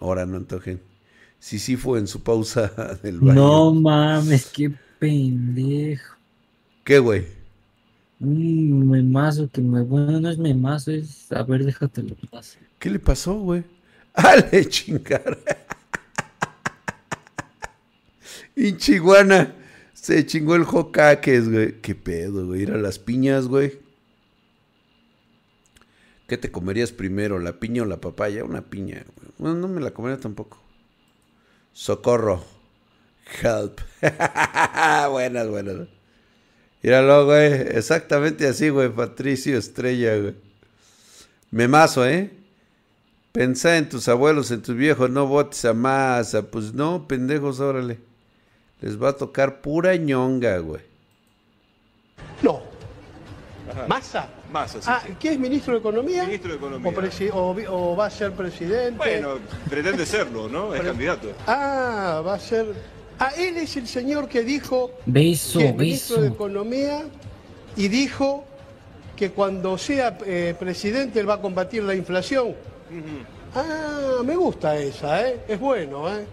[0.00, 0.80] Ahora no antojen.
[1.38, 2.68] Sí, sí fue en su pausa
[3.02, 3.34] del baño.
[3.34, 6.14] No mames, qué pendejo.
[6.84, 7.26] ¿Qué, güey?
[8.20, 9.82] Un memazo que me.
[9.82, 11.30] Bueno, no es memazo, es.
[11.32, 12.58] A ver, déjate lo paso.
[12.78, 13.64] ¿Qué le pasó, güey?
[14.14, 15.38] ¡Ah, le chingar!
[18.56, 19.54] y Chihuana
[20.04, 21.80] se chingó el jocaques, güey.
[21.80, 22.64] ¿Qué pedo, güey?
[22.64, 23.78] Ir a las piñas, güey.
[26.26, 28.44] ¿Qué te comerías primero, la piña o la papaya?
[28.44, 29.02] Una piña,
[29.38, 29.54] güey.
[29.54, 30.62] No me la comería tampoco.
[31.72, 32.44] Socorro.
[33.42, 33.80] Help.
[35.10, 35.88] buenas, buenas.
[36.82, 37.52] Míralo, güey.
[37.74, 38.90] Exactamente así, güey.
[38.90, 40.34] Patricio Estrella, güey.
[41.50, 42.30] Memazo, ¿eh?
[43.32, 46.42] Pensá en tus abuelos, en tus viejos, no votes a masa.
[46.50, 48.00] Pues no, pendejos, órale.
[48.80, 50.82] Les va a tocar pura ñonga, güey.
[52.42, 52.60] No.
[53.88, 54.28] ¿Massa?
[54.52, 55.14] Massa, sí, Ah, sí.
[55.18, 56.24] ¿qué es ministro de Economía?
[56.24, 57.32] Ministro de Economía.
[57.70, 58.96] O, va a ser presidente?
[58.98, 59.38] Bueno,
[59.68, 60.74] pretende serlo, ¿no?
[60.74, 61.28] Es candidato.
[61.46, 62.66] Ah, va a ser...
[63.18, 64.90] Ah, él es el señor que dijo...
[65.06, 66.28] Beso, que es ministro de.
[66.28, 67.04] Economía
[67.76, 68.44] y dijo
[69.16, 72.54] que cuando sea eh, presidente él va a combatir la inflación.
[73.54, 75.40] Ah, me gusta esa, ¿eh?
[75.48, 76.26] Es bueno, ¿eh?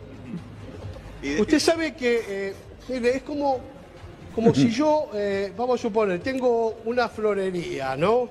[1.40, 2.54] Usted sabe que, eh,
[2.90, 3.60] mire, es como,
[4.34, 8.30] como si yo, eh, vamos a suponer, tengo una florería, ¿no?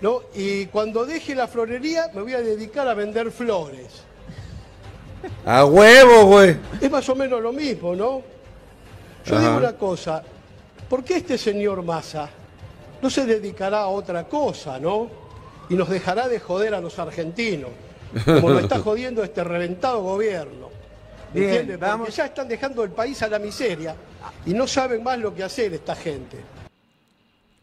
[0.00, 0.22] ¿no?
[0.34, 4.02] Y cuando deje la florería me voy a dedicar a vender flores.
[5.44, 6.56] A huevo, güey.
[6.80, 8.22] Es más o menos lo mismo, ¿no?
[9.24, 9.40] Yo Ajá.
[9.40, 10.22] digo una cosa,
[10.88, 12.28] ¿por qué este señor Massa
[13.02, 15.08] no se dedicará a otra cosa, ¿no?
[15.68, 17.70] Y nos dejará de joder a los argentinos,
[18.24, 20.70] como lo está jodiendo este reventado gobierno.
[21.36, 21.78] ¿Me Bien, entiende?
[21.78, 22.16] Porque vamos.
[22.16, 23.94] ya están dejando el país a la miseria
[24.46, 26.38] y no saben más lo que hacer esta gente.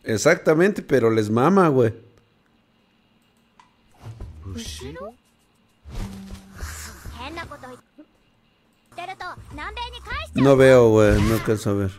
[0.04, 1.92] Exactamente, pero les mama, güey.
[10.36, 11.22] No veo, güey.
[11.22, 11.92] No alcanzo a ver.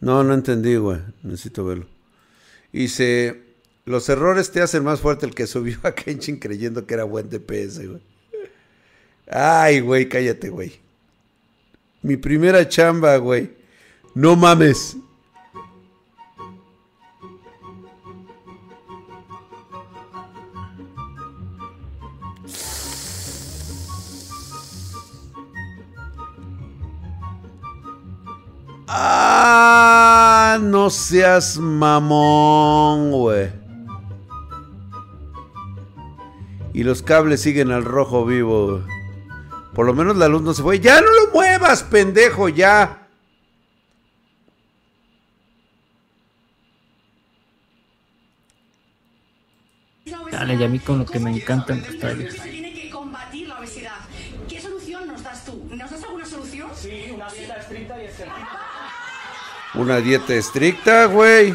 [0.00, 1.00] No, no entendí, güey.
[1.22, 1.86] Necesito verlo.
[2.72, 3.42] Dice,
[3.84, 7.28] los errores te hacen más fuerte el que subió a Kenshin creyendo que era buen
[7.30, 8.02] DPS, güey.
[9.30, 10.72] Ay, güey, cállate, güey.
[12.02, 13.50] Mi primera chamba, güey.
[14.14, 14.96] No mames.
[28.86, 33.48] Ah, no seas mamón, güey.
[36.74, 38.82] Y los cables siguen al rojo vivo.
[39.74, 40.78] Por lo menos la luz no se fue.
[40.78, 43.08] Ya no lo muevas, pendejo, ya.
[50.30, 52.40] Dale, y a mí con lo que me encantan los trailers.
[52.42, 53.96] tiene que combatir la obesidad.
[54.48, 55.68] ¿Qué solución nos das tú?
[55.70, 56.70] ¿Nos das alguna solución?
[56.74, 61.54] Sí, una dieta estricta y Una dieta estricta, güey.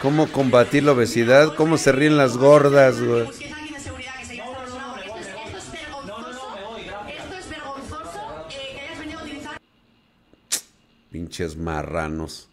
[0.00, 1.54] ¿Cómo combatir la obesidad?
[1.54, 3.51] ¿Cómo se ríen las gordas, güey?
[11.12, 12.48] Pinches marranos.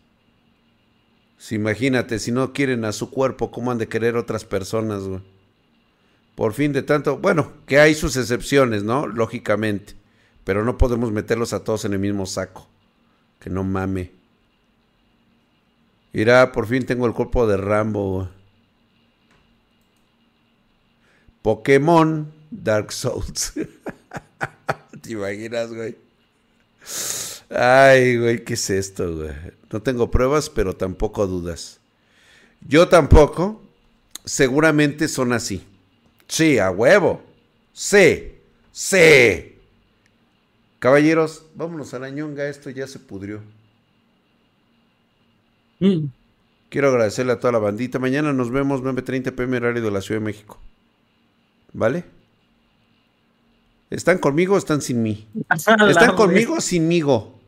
[1.49, 5.22] Imagínate, si no quieren a su cuerpo, ¿cómo han de querer otras personas, güey?
[6.36, 9.07] Por fin de tanto, bueno, que hay sus excepciones, ¿no?
[9.07, 9.95] Lógicamente.
[10.44, 12.68] Pero no podemos meterlos a todos en el mismo saco.
[13.40, 14.11] Que no mame.
[16.11, 18.30] Mira, por fin tengo el cuerpo de Rambo.
[21.41, 23.53] Pokémon Dark Souls.
[25.02, 25.95] ¿Te imaginas, güey?
[27.50, 29.32] Ay, güey, ¿qué es esto, güey?
[29.72, 31.80] No tengo pruebas, pero tampoco dudas.
[32.68, 33.62] Yo tampoco.
[34.26, 35.64] Seguramente son así.
[36.28, 37.24] Sí, a huevo.
[37.74, 38.34] Sí.
[38.72, 39.56] Sí.
[40.78, 42.48] Caballeros, vámonos a la ñonga.
[42.48, 43.42] Esto ya se pudrió.
[46.70, 47.98] Quiero agradecerle a toda la bandita.
[48.00, 50.60] Mañana nos vemos 9.30 pm horario de la Ciudad de México.
[51.74, 52.04] ¿Vale?
[53.90, 55.28] ¿Están conmigo o están sin mí?
[55.90, 57.39] ¿Están conmigo o sinmigo?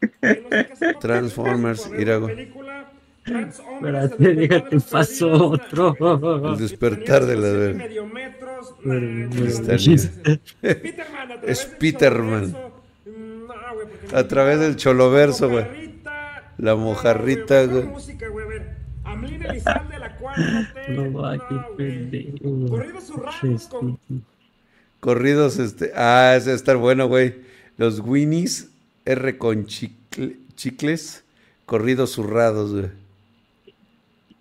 [1.00, 2.28] Transformers, Irago.
[2.28, 5.96] Espérate, déjate paso otro.
[6.52, 8.74] El despertar de la medio metros.
[9.46, 10.40] Está bien.
[11.42, 12.56] Es Peterman.
[14.12, 15.66] A través del choloverso, güey.
[16.56, 17.88] La mojarrita, güey.
[20.88, 21.36] No va,
[25.00, 25.92] Corridos, este.
[25.94, 27.36] Ah, ese va a estar bueno, güey.
[27.76, 28.70] Los Winnies
[29.08, 31.24] R con chicle- chicles.
[31.66, 32.90] Corridos zurrados, güey.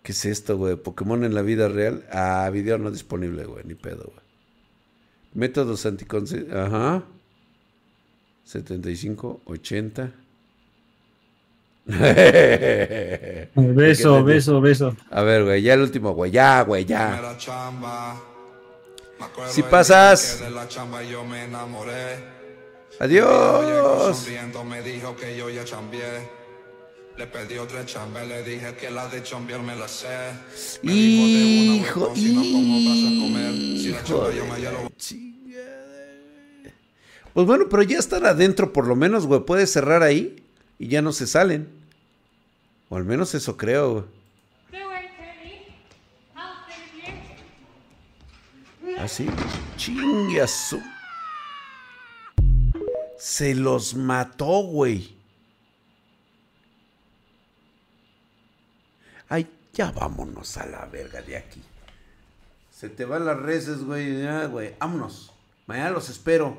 [0.03, 0.76] ¿Qué es esto, güey?
[0.76, 2.06] Pokémon en la vida real.
[2.11, 3.64] Ah, video no disponible, güey.
[3.65, 4.26] Ni pedo, güey.
[5.34, 6.56] Métodos anticonceptivos.
[6.56, 7.03] Ajá.
[8.45, 10.14] 75, 80.
[13.56, 14.95] Beso, beso, beso.
[15.10, 16.31] A ver, güey, ya el último, güey.
[16.31, 17.35] Ya, güey, ya.
[19.48, 20.41] Si pasas.
[22.99, 24.18] Adiós.
[24.18, 26.36] Sonriendo me dijo que yo ya chambié.
[27.18, 30.07] Le pedí otra chamba, le dije que la de chambear me la sé.
[30.84, 33.53] Me Hijo, dijo de una, güey, ¿cómo vas a comer?
[33.53, 34.91] Si la chamba yo lo
[37.34, 39.41] Pues bueno, pero ya están adentro por lo menos, güey.
[39.41, 40.44] Puedes cerrar ahí
[40.78, 41.68] y ya no se salen.
[42.90, 44.06] O al menos eso creo, güey.
[48.99, 49.28] Así.
[49.76, 50.82] Chingue a su-
[53.18, 55.15] Se los mató, güey.
[59.30, 61.61] Ay, ya vámonos a la verga de aquí.
[62.72, 64.22] Se te van las reses, güey.
[64.22, 64.76] Ya, güey.
[64.80, 65.31] Vámonos.
[65.65, 66.57] Mañana los espero.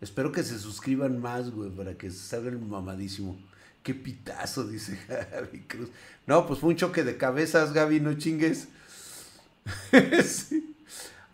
[0.00, 3.36] Espero que se suscriban más, güey, para que salga el mamadísimo.
[3.82, 5.90] Qué pitazo, dice Gaby Cruz.
[6.26, 8.68] No, pues fue un choque de cabezas, Gaby, no chingues.
[10.24, 10.67] Sí.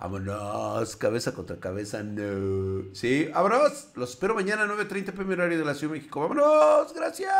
[0.05, 2.95] Vámonos, cabeza contra cabeza, no.
[2.95, 3.89] Sí, vámonos.
[3.95, 6.21] Los espero mañana 9.30 pm horario de la Ciudad de México.
[6.21, 7.33] Vámonos, gracias.